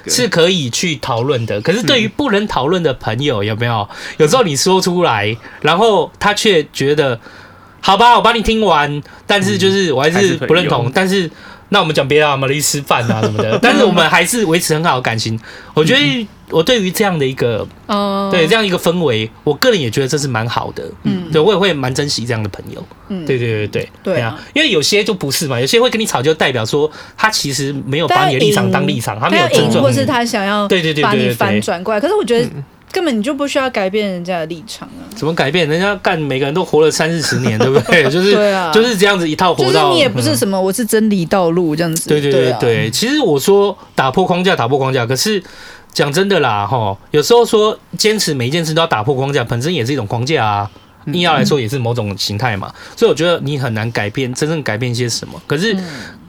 [0.09, 1.59] 是可以去讨论的。
[1.63, 3.89] 可是对于不能讨论的朋友，有没有？
[4.19, 7.19] 有时候你说出来，然后他却觉得
[7.81, 11.31] 好吧，我帮你听完，但是就是我还是不认同，但是。
[11.71, 15.39] 那我们讲别的，我们去吃饭啊什么的， 但是我们还是维持很好的感情。
[15.75, 20.85] 我觉得我对于这样的一个，哦，对这样一个氛围，我个人也觉得这是蛮好的。
[21.03, 22.83] 嗯，对我也会蛮珍惜这样的朋友。
[23.09, 32.01] 嗯，对对对对对啊，因为有些就不是嘛，有些会跟你吵，就代表说他其实没有把你的立场当立场，他没有尊重，或是他想要对对对把你反转过来。
[32.01, 32.49] 可是我觉得。
[32.97, 35.05] 根本你就不需要改变人家的立场啊！
[35.15, 35.69] 怎么改变？
[35.69, 38.05] 人家干每个人都活了三四十年，对不对？
[38.09, 39.71] 就是对啊，就是这样子一套活到。
[39.71, 42.09] 就是你也不是什么，我是真理道路这样子。
[42.09, 45.05] 对对对对，其实我说打破框架，打破框架。
[45.05, 45.45] 可是
[45.93, 50.71] 讲真的啦，哈，有时候说坚持每一件事都要打破框架，本身也是一种框架啊。
[51.13, 52.73] 硬要来说也是某种形态嘛。
[52.97, 55.39] 所以我觉得你很难改变，真正改变些什么。
[55.47, 55.77] 可是。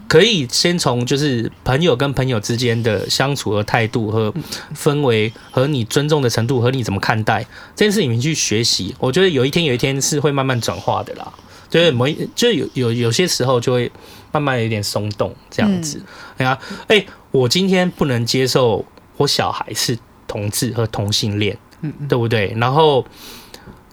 [0.07, 4.33] 可以先从就是朋友跟朋友之间的相处和态度和
[4.75, 7.43] 氛围和你尊重的程度和你怎么看待
[7.75, 11.31] 这件事里面去学习，我觉得有一天有一天是会慢慢转化的啦。
[11.69, 13.91] 就是某就有有有些时候就会
[14.31, 16.01] 慢慢有点松动这样子。
[16.37, 18.85] 哎呀，哎，我今天不能接受
[19.17, 22.53] 我小孩是同志和同性恋，嗯对不对？
[22.55, 23.05] 然后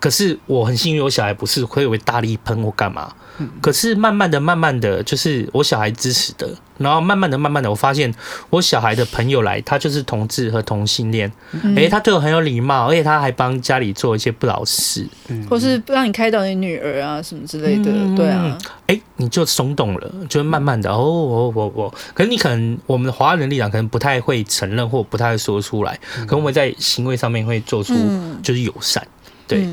[0.04, 3.10] 可是我很幸运，我小孩不是会为大力喷或干嘛。
[3.62, 6.46] 可是慢慢的、慢慢的就是我小孩支持的，
[6.76, 8.14] 然后慢慢的、慢慢的，我发现
[8.50, 11.32] 我小孩的朋友来，他就是同志和同性恋，
[11.74, 15.08] 哎、欸，他对我很有礼貌，而且他还帮家里做一些不老事，
[15.48, 27.94] 或是不让你开导你女儿啊什么之类的，嗯、对啊，哎、欸，你就松动了，就慢慢的，哦，我我我，可是你可能我们的华人力量可能不太会承认或不太会说出来，可能我们在行为上面会做出
[28.42, 29.04] 就是友善，
[29.46, 29.68] 对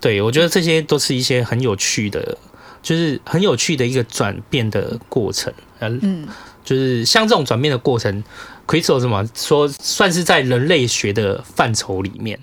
[0.00, 2.36] 对，我觉得这些都是一些很有趣的。
[2.82, 6.24] 就是很有趣的一个转变的过程，嗯，
[6.64, 8.22] 就是像这种转变的过程
[8.64, 9.28] ，Crystal 什么？
[9.34, 12.38] 说算是在人类学的范畴里面，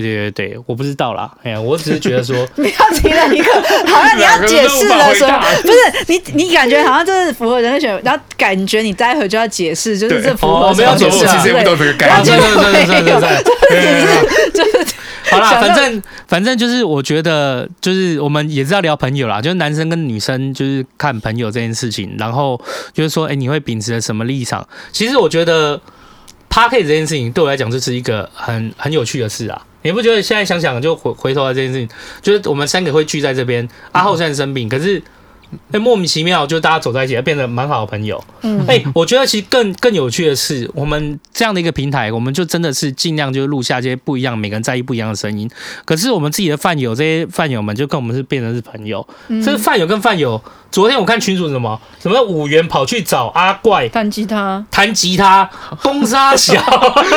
[0.00, 3.52] 对对对，我不知道啦，哎呀，我只是觉得说， 不要提了一个，
[3.86, 5.28] 好像你要 解释了说，
[5.62, 5.76] 不是
[6.06, 14.94] 你你感觉好像这是符合人类学，然后感觉你待会就要解释，就是这符合，我没有解释啊，其实不都这个概念，对对对对对对，就是。
[15.30, 22.60] 好啦，反正反正就是，我觉得就是我们也是要聊朋友啦，就是男生跟女生就是看朋友这件事情，然后
[22.92, 24.66] 就是说，哎、欸，你会秉持什么立场？
[24.90, 25.80] 其实我觉得
[26.50, 29.62] Podcast 这件事情对我来讲就是一个很很有趣的事啊。
[29.82, 31.88] 你不觉得现在想想就回回头来这件事情，
[32.22, 35.02] 就是我们三个会聚在这边，阿浩虽然生病，可是
[35.70, 38.22] 哎，莫名其妙就大家走在一起，变得蛮好的朋友。
[38.42, 45.50] 嗯，哎，我觉得其实更更有趣的是，我们这样的一个平台，我们就真的是尽量就录下这些不一样，每个人在意不一样的声音。
[45.84, 49.06] 可是我们自己的饭友，这些饭友们就跟我们是变成是朋友。
[49.28, 50.40] 嗯，这个饭友跟饭友，
[50.70, 55.48] 昨天我看群主什么什么五元跑去找阿怪弹吉他，弹吉他，
[55.82, 56.54] 攻杀小，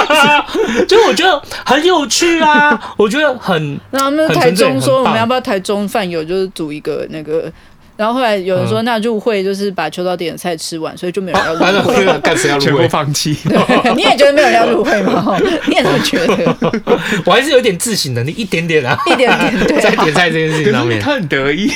[0.88, 3.79] 就我觉得很有趣啊，我觉得很。
[3.91, 7.51] 然后那台中说，我们要不要台中饭友就是组一个那个。
[7.98, 12.20] 然后后来有人说，那入会就是把秋刀点的菜吃完，所以就没有人要入会 了。
[12.20, 12.72] 干谁要入会？
[12.72, 13.38] 全部放弃。
[13.48, 15.38] 对，你也觉得没有人要入会吗？
[15.68, 16.56] 你也这么觉得？
[17.26, 19.68] 我还是有点自省能力，一点点啊，一点点。
[19.68, 21.72] 对，在点菜这件事情上面，他很得意。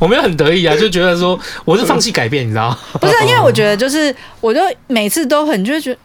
[0.00, 2.76] 我没有很得意啊，就觉得说我是放弃改变，你知道？
[3.00, 5.98] 不是，因为我觉得就是，我就每次都很就是觉得，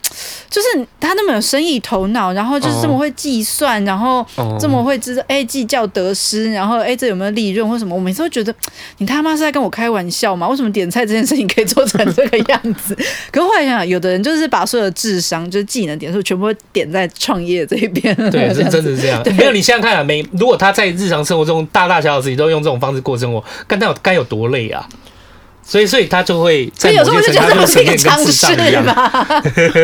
[0.52, 0.68] 就是
[1.00, 4.24] 他那么有生意头脑，然后就是这么会计算，然后
[4.60, 7.96] 这么会知道哎计较得失，然后哎这有没有利润或什么？
[7.96, 8.54] 我每次都觉得
[9.00, 9.47] 你他妈是。
[9.48, 10.48] 在跟我开玩笑吗？
[10.48, 12.94] 为什么点菜这件事情可以做成这个样子？
[13.32, 18.14] 可是后来想想，有的人就是把所有的智商、就是技能点数全部点在创业这一边。
[18.30, 19.24] 对，是真的是这样。
[19.38, 24.88] 没有，你想想看啊，每如果他在日常生活中大大小小事情都用这种方式过生活，干他有该有多累啊！
[25.64, 28.86] 所以，所以他就会在某些程度上呈现跟智商一样。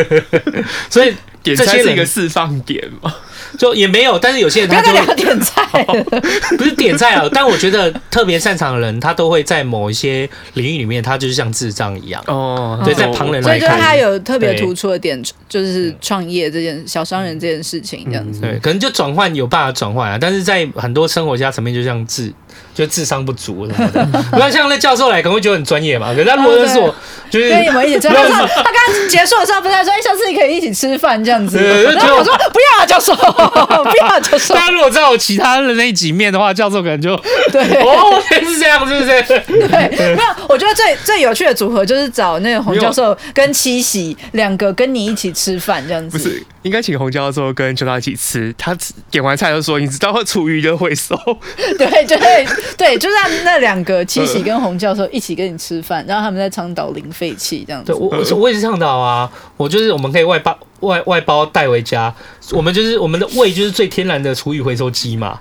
[0.88, 3.14] 所以点菜是一个释放点嘛。
[3.58, 5.84] 就也没有，但是有些人他就会点菜，
[6.56, 7.28] 不是点菜啊。
[7.32, 12.80] 但我觉得特别擅长的人，他都会在某一些领域里面，他就是像智障一样哦。
[12.84, 18.40] 对，在旁人来看，所以就是他有特别突出的点，就是创业这件小商人这件事情这样子。
[18.40, 22.32] 对，可能就转换有办法转换啊，但是在很多生活家层面，就像智。
[22.74, 26.12] 就智商不足什么的，不要像那教授来可能会觉得很专业嘛。
[26.12, 26.94] 可是他如果认识我，
[27.30, 28.08] 就是跟你们一起吃。
[28.08, 31.56] 他刚结束的时候不是说，哎，下次你可以一起吃饭这样子。
[31.58, 34.54] 然后我说不要啊，教授， 不要啊，教授。
[34.54, 37.16] 他如果知道我其他的那几面的话，教授可能就
[37.52, 39.22] 对哦，是这样，是不是？
[39.68, 40.46] 对，没有。
[40.48, 46.18] 我觉得最最有趣的组合就是找那个洪教授跟七喜两个跟你一起吃饭这样子。
[46.18, 48.54] 不是，应该请洪教授跟邱大一起吃。
[48.58, 48.76] 他
[49.10, 51.18] 点完菜就说：“你知道厨余就会收。
[51.78, 52.16] ”对，就
[52.46, 52.62] 会。
[52.76, 57.92] 对，就让那两个七喜跟洪教授一起跟你吃饭，然后他们在倡导零废弃这样子。
[57.92, 62.14] 对，我我也是倡导啊，我就是我们可以外包外外包带回家，
[62.52, 65.40] 我们就是我们的胃就是最天然的厨余回收机嘛，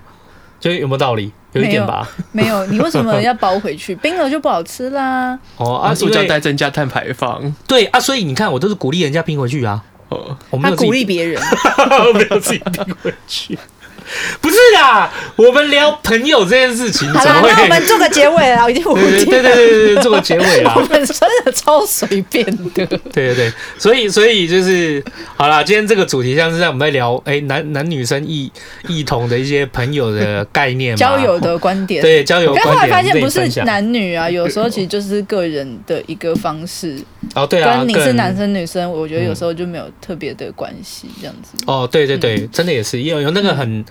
[0.60, 1.32] 就有没有道理？
[1.54, 2.10] 有一点吧。
[2.32, 3.94] 没有，没有，你为什么要包回去？
[4.02, 5.38] 冰了就不好吃啦。
[5.58, 7.54] 哦啊，塑胶袋增加碳排放。
[7.68, 9.84] 对啊，所以你看，我都是鼓励人家冰回去啊。
[10.10, 11.40] 哦，我们鼓励别人，
[12.16, 13.58] 没有自己冰回去。
[14.42, 19.26] 不是啦，我们聊朋友这件事情，好了，那我们做个结尾啦， 已经五天了。
[19.26, 20.74] 对对对对对，做个结尾啊。
[20.78, 22.64] 我们真的超随便的。
[22.74, 25.04] 对对对，所以所以就是
[25.36, 28.52] 好啦，今天这个主题像是在我们在聊，哎、欸，男男女生异
[28.88, 32.02] 异同的一些朋友的概念，交友的观点。
[32.02, 32.76] 对，交友观点。
[32.76, 36.98] 后来发现不是男女啊，有时候其实就是个人的一个方式。
[37.36, 41.64] 哦，对啊，跟你是男生女生，我觉得有时候就没有特别的关系，这样子。
[41.66, 43.84] 哦，对对对，真的也是，有有那个很。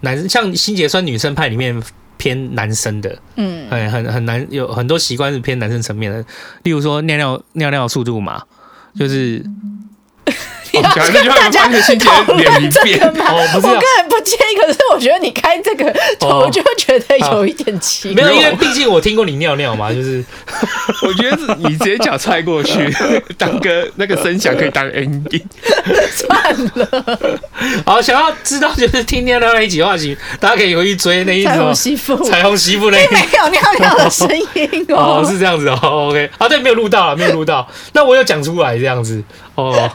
[0.00, 1.82] 男生像新结酸女生派里面
[2.16, 6.24] 偏男生的，嗯，哎，很很难，有很多习惯是偏男生层面的，
[6.62, 8.42] 例如说尿尿尿尿速度嘛，
[8.94, 9.44] 就是。
[10.72, 13.34] 你要跟大家讨论这个吗？
[13.54, 15.84] 我个人不介意，可是我觉得你开这个，
[16.20, 18.22] 我就会觉得有一点奇怪。
[18.22, 20.24] 没有，因为毕竟我听过你尿尿嘛，就是
[21.06, 22.94] 我觉得你直接脚踹过去，
[23.38, 25.42] 当个那个声响可以当 ending。
[26.14, 27.40] 算了，
[27.86, 36.08] 好，想要知道就是听尿尿那一集的话，请大家可以回去追那一集彩虹媳妇，彩虹媳妇那一集没有尿尿的声音哦，是这样子哦。
[36.10, 39.22] OK，啊，对，没有录到啊，没有录到，那我有讲出来这样子
[39.54, 39.90] 哦。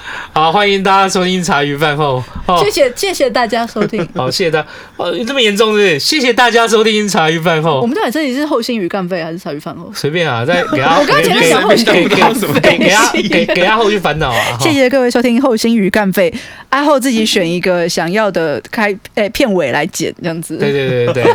[0.32, 2.22] 好，欢迎大家收听茶余饭后。
[2.62, 4.06] 谢谢谢谢大家收听。
[4.14, 4.68] 好，谢谢大家。
[4.96, 5.98] 哦，这么严重是不是？
[5.98, 7.80] 谢谢大家收听茶余饭后。
[7.80, 9.90] 我们到底这里是后心鱼干肺还是茶余饭后？
[9.94, 10.98] 随便啊，再 给他。
[10.98, 14.58] 我刚前面讲后心鱼淦肺，给他给给他后续烦恼啊。
[14.60, 16.32] 谢谢各位收听后心鱼干肺。
[16.70, 20.56] 阿后自己选一个想要的开诶片尾来剪这样子。
[20.56, 21.34] 对对对对对。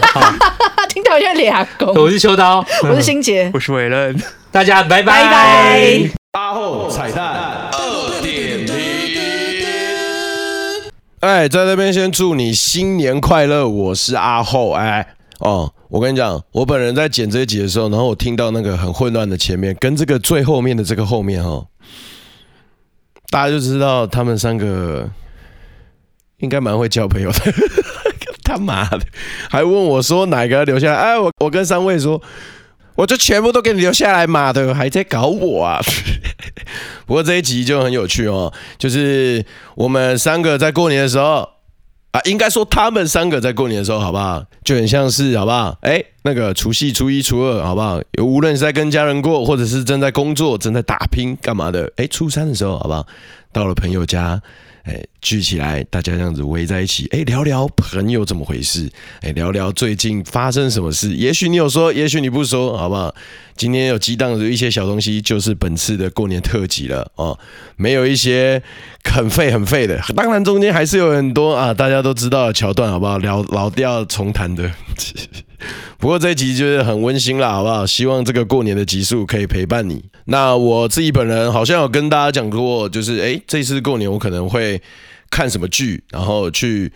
[0.93, 1.93] 听到有点俩公。
[1.95, 4.15] 我是秋刀，我是心杰，我是伟任。
[4.49, 6.09] 大家拜拜拜拜。
[6.31, 7.64] 阿后彩蛋。
[11.25, 13.67] 哎，在这边先祝你新年快乐！
[13.67, 21.65] 我是阿后，哎哦，我跟你讲，我本人在剪这一集的时候，然后我听到那个很混乱的前面，跟这个最后面的这个后面哈，
[23.31, 25.09] 大家就知道他们三个
[26.37, 27.39] 应该蛮会交朋友的。
[28.45, 29.01] 他妈的，
[29.49, 30.95] 还问我说哪个留下来？
[30.95, 32.21] 哎，我我跟三位说。
[32.95, 35.79] 我就全部都给你留下来嘛的，还在搞我啊！
[37.05, 39.45] 不过这一集就很有趣哦，就是
[39.75, 41.47] 我们三个在过年的时候
[42.11, 44.43] 啊，应该说他们三个在过年的时候，好不好？
[44.63, 45.77] 就很像是，好不好？
[45.81, 47.99] 哎，那个除夕、初一、初二，好不好？
[48.21, 53.05] 无论是在跟家人过，或者是正在工作、正在打拼干嘛的，哎，初三的时候，好不好？
[53.51, 54.41] 到了朋友家。
[54.85, 58.87] 哎，聚起来，大家这样子围在一起，哎，聊聊朋友怎么回事？
[59.21, 61.15] 哎，聊聊最近发生什么事？
[61.15, 63.13] 也许你有说，也许你不说，好不好？
[63.57, 67.37] 今天有激荡的一些小东西，就是本次的过年特辑了哦。
[67.77, 68.61] 没有一些
[69.03, 73.17] 很废很废的，当然中间还是有很多啊，大家都知道的桥段，好不好？
[73.17, 74.71] 聊老调重弹的。
[75.97, 77.85] 不过这一集就是很温馨啦，好不好？
[77.85, 80.03] 希望这个过年的集数可以陪伴你。
[80.25, 84.81] 那我自己本人好像有跟大家讲过，就是诶，这次过年我可能会
[85.29, 86.91] 看什么剧，然后去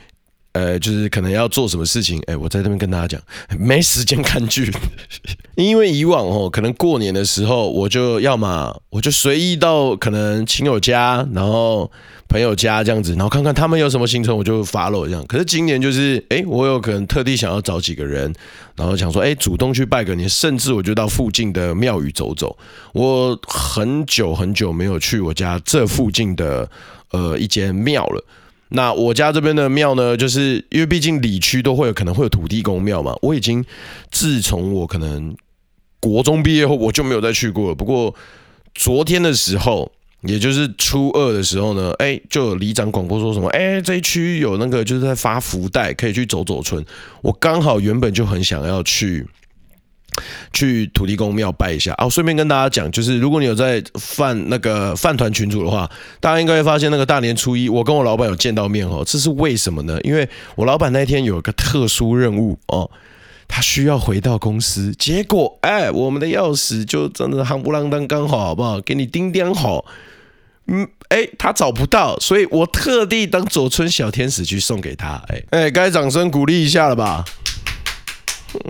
[0.53, 2.19] 呃，就是可能要做什么事情。
[2.27, 3.21] 诶，我在这边跟大家讲，
[3.59, 4.71] 没时间看剧，
[5.55, 11.91] 因为以往哦，可能过年的时候我就要么我就随意到可能亲友家，然后。
[12.29, 15.25] 朋友家这样子，然后看看他们有什么行程，我就 follow 这样。
[15.25, 18.31] 可是今年就是，哎，我有可能特地想要找几个人，
[18.75, 22.55] 然后想说，哎，主动去拜个年，甚至我就到附近的庙宇走走。
[22.93, 26.69] 我很久很久没有去我家这附近的
[27.09, 28.23] 呃一间庙了。
[28.69, 33.15] 那我家这边的庙呢，就是因为毕竟里区都会有可能会有土地公庙嘛。
[33.23, 33.65] 我已经
[34.11, 35.35] 自从我可能
[35.99, 37.75] 国中毕业后，我就没有再去过了。
[37.75, 38.13] 不过
[38.75, 39.91] 昨天的时候。
[40.21, 46.85] 也就是初二的时候呢，哎，就有里长广播说什么，哎，这一区有那个就是在发福袋，可以去走走村。
[47.21, 49.25] 我刚好原本就很想要去，
[50.51, 52.09] 去土地公庙拜一下啊。
[52.09, 55.89] 顺便跟大家讲，就是如果你有在饭那个饭团群组的话，
[56.19, 59.03] 大家应该会发现那个大年初一，我跟我老板有见到面哦。
[59.05, 59.99] 这是为什么呢？
[60.03, 62.89] 因为我老板那天有一个特殊任务哦。
[63.51, 68.79] 他需要回到公司，结果哎，我们的钥匙就真的夯不啷当刚好，好不好？
[68.81, 69.83] 给你叮叮好，
[70.71, 77.25] 嗯，哎，他找不到，所以我特地当走春小天使去送给他，哎哎，该掌声鼓励一下了吧？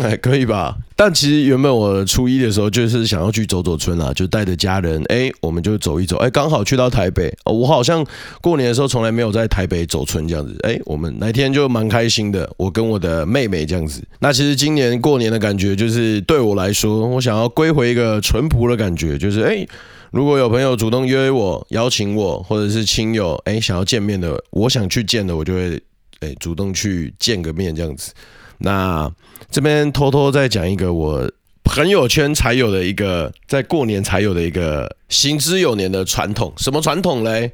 [0.01, 0.75] 哎，可以吧？
[0.97, 8.05] 但其实原本我初一的时候就是想要去走走春啊，就带着家人，哎，我们就走一走，哎，刚好去到台北，我好像
[8.41, 14.05] 过年的时候从来没有在台北走春这样子，哎，我们那天就蛮开心的，我跟我的妹妹这样子。
[14.19, 19.65] 那其实今年过年的感觉就是对我来说，我想要归回一个淳朴的感觉，就是哎，
[20.11, 25.81] 如果有朋友主动约我、邀请我，或者是亲友哎想要见面的，我想去见的，我就会
[26.19, 28.13] 哎主动去见个面这样子。
[28.57, 29.11] 那
[29.51, 31.31] 这边偷偷再讲一个我
[31.63, 37.51] 朋友圈才有的一个，在过年才有的一个行之有年的传统，什么传统嘞？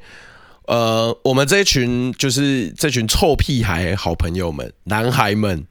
[0.66, 5.64] 呃，我们这群就是这群臭屁孩好朋友们，男孩们，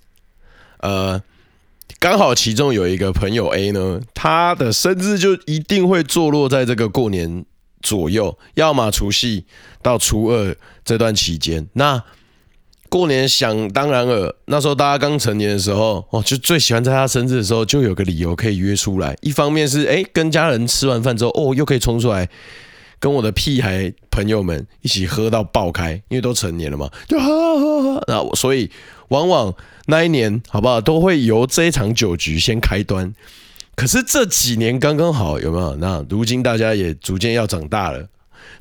[0.79, 1.21] 呃，
[1.99, 7.45] 刚好其中有一个朋友 A 呢，他的生日就一定会坐落在这个过年
[7.81, 9.45] 左右，要么除夕
[9.81, 12.03] 到初二这段期间，那。
[12.87, 19.17] 过年想当然了，那时候大家刚成年的时候，哦，就最喜欢在他生日的时候，就有个理由可以约出来。
[19.21, 22.29] 一方面是哎，跟家人吃完饭之后，哦，又可以冲出来
[22.99, 28.03] 跟我的屁孩朋友们一起喝到爆开，因为都成年了嘛，就喝喝喝。
[28.07, 28.69] 那所以
[29.09, 29.53] 往往
[29.87, 33.13] 那一年，好不好，都会由这一场酒局先开端。
[33.75, 35.75] 可是这几年刚刚好，有没有？
[35.75, 38.07] 那如今大家也逐渐要长大了。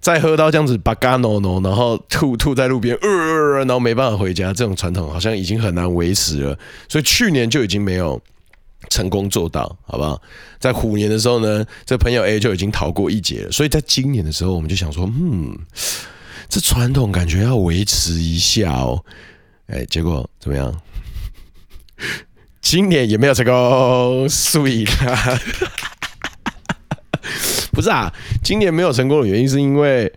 [0.01, 6.59] 再喝到这样子巴嘎诺诺，然后吐吐在路边，呃，然后没办法回家，这种传统好像已经很难维持了。
[6.89, 8.21] 所以去年就已经没有
[8.91, 10.21] 成功做到，好不好？
[10.59, 13.53] 在虎年的时候呢，这朋友 A 就已经逃过一劫了。
[13.53, 15.57] 所以在今年的时候，我们就想说，嗯，
[16.49, 19.03] 这传统感觉要维持一下哦。
[19.67, 20.75] 哎，结果怎么样？
[22.61, 25.39] 今年也没有成功，所以啦。
[27.73, 28.13] 不是啊，
[28.43, 30.13] 今年没有成功的原因是因为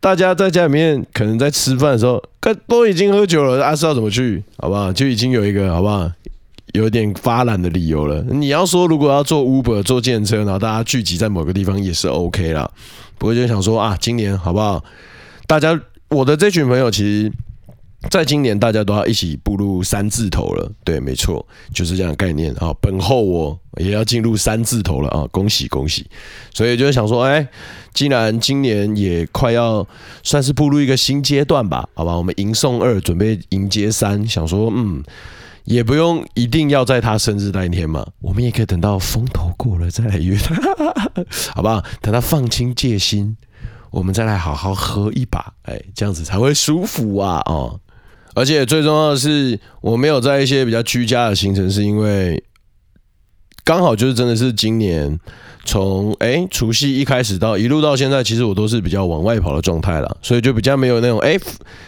[0.00, 2.22] 大家在家里面可能在吃饭的时候，
[2.66, 4.42] 都已经喝酒了，啊，是要怎么去？
[4.58, 4.92] 好不好？
[4.92, 6.10] 就已经有一个好不好？
[6.74, 8.22] 有点发懒的理由了。
[8.24, 12.70] 你要说如果要坐 Uber 坐电车，然后大家聚集在某个地方也是 OK 啦。
[13.16, 14.84] 不过就想说啊，今年好不好？
[15.46, 17.32] 大家我的这群朋友其实。
[18.10, 20.70] 在今年，大家都要一起步入三字头了。
[20.84, 21.44] 对，没错，
[21.74, 22.72] 就是这样概念啊。
[22.80, 25.26] 本后我也要进入三字头了啊！
[25.32, 26.06] 恭喜恭喜！
[26.54, 27.46] 所以就是想说，哎，
[27.92, 29.84] 既然今年也快要
[30.22, 32.16] 算是步入一个新阶段吧，好吧？
[32.16, 35.02] 我们迎送二，准备迎接三，想说，嗯，
[35.64, 40.54] 也不用一定要在他生日那一天嘛，我们也可以等到风头过了再来约他，
[41.52, 41.82] 好不好？
[42.00, 43.36] 等他放轻戒心，
[43.90, 47.42] 我们再来好好喝一把，哎，这样子才会舒服啊！
[47.46, 47.80] 哦。
[48.34, 52.42] 而且最重要的是，我没有在一些比较居家的行程，是因为
[53.64, 55.18] 刚好就是真的是今年
[55.64, 61.36] 从哎除夕一开始到一路到现在，其实我都是比较往外跑的状态了，所以就比较没有那种哎，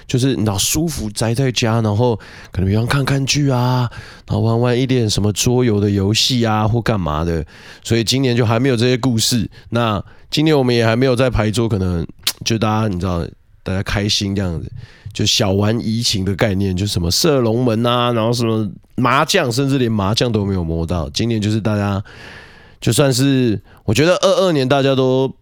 [0.06, 2.14] 就是你知道舒服宅在家，然后
[2.50, 3.88] 可能比方看看剧啊，
[4.26, 7.44] 然后玩玩一点什么桌游的游戏啊或干嘛的，
[7.82, 9.48] 所以今年就还没有这些故事。
[9.70, 12.06] 那今年我们也还没有在牌桌，可能
[12.44, 13.26] 就大家你知道
[13.62, 14.70] 大家开心这样子。
[15.12, 21.10] 就小玩怡情的概念，就什么射龙门啊，然后什么麻将，甚至连麻将都没有摸到。
[21.10, 22.00] 今年就是大家，
[22.80, 25.34] 就算是我觉得二二年大家都，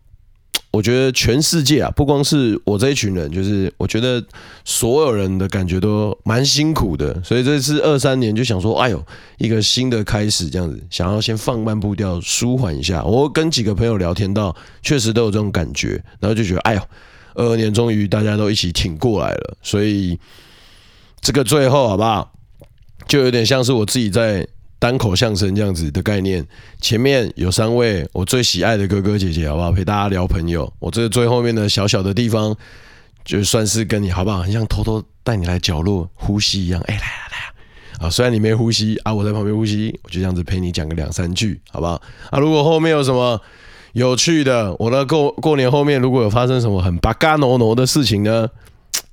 [0.71, 4.25] 我觉得全世界啊，不光是我这一群人，就是我觉得
[4.65, 7.23] 所有人的感觉都蛮辛苦的。
[7.23, 9.05] 所以这次二三年就想说，哎呦，
[9.37, 13.05] 一个新的开始这样子，想要先放慢步调，舒缓一下。
[13.05, 16.81] 我跟几个朋友聊天到，确实都有这种感觉，然后就觉得，哎呦。
[17.39, 20.19] 二二年终于大家都一起挺过来了，所以
[21.21, 22.33] 这个最后好不好？
[23.07, 24.45] 就有点像是我自己在
[24.81, 26.45] 单口相声这样子的概念。
[26.81, 29.71] 前面有三位我最喜爱的哥哥姐姐，好不好？
[29.71, 30.71] 陪大家聊朋友。
[30.81, 32.55] 我这个最后面的小小的地方，
[33.25, 34.43] 就算是跟你好不好？
[34.43, 36.81] 很像偷偷带你来角落呼吸一样。
[36.91, 38.09] 哎，来啊来啊！
[38.09, 42.03] 啊，虽然你没呼吸啊，我在旁边呼吸，我就这样子陪你讲个两三句，好不好？
[42.31, 43.41] 啊，如果后面有什么？
[43.99, 48.49] 有趣的，我的过过年后面如果有发生什么很巴嘎挪挪的事情呢，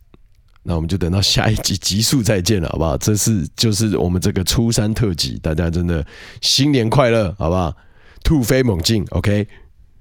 [0.62, 2.95] 那我们就等到下一集集数再见了，好不好？
[2.98, 6.06] 这是就是我们这个初三特辑，大家真的
[6.40, 7.74] 新年快乐，好不好？
[8.24, 9.48] 突飞猛进，OK？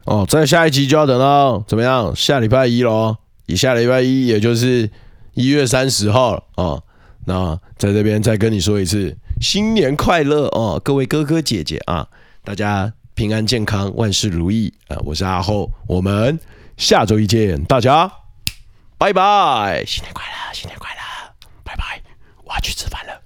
[0.04, 2.14] 哦，在下一集就要等到怎么样？
[2.14, 3.16] 下礼拜一喽，
[3.46, 4.90] 以下礼拜一也就是
[5.32, 6.82] 一月三十号了哦。
[7.24, 12.06] 那在这边再跟你说一次，新年快乐哦，各位哥哥姐姐啊，
[12.44, 12.92] 大家。
[13.14, 14.96] 平安健康，万事如意啊！
[15.04, 16.36] 我是阿厚，我们
[16.76, 18.12] 下周一见，大家
[18.98, 21.00] 拜拜，新年快乐，新年快乐，
[21.62, 22.02] 拜拜，
[22.42, 23.23] 我要去吃饭了。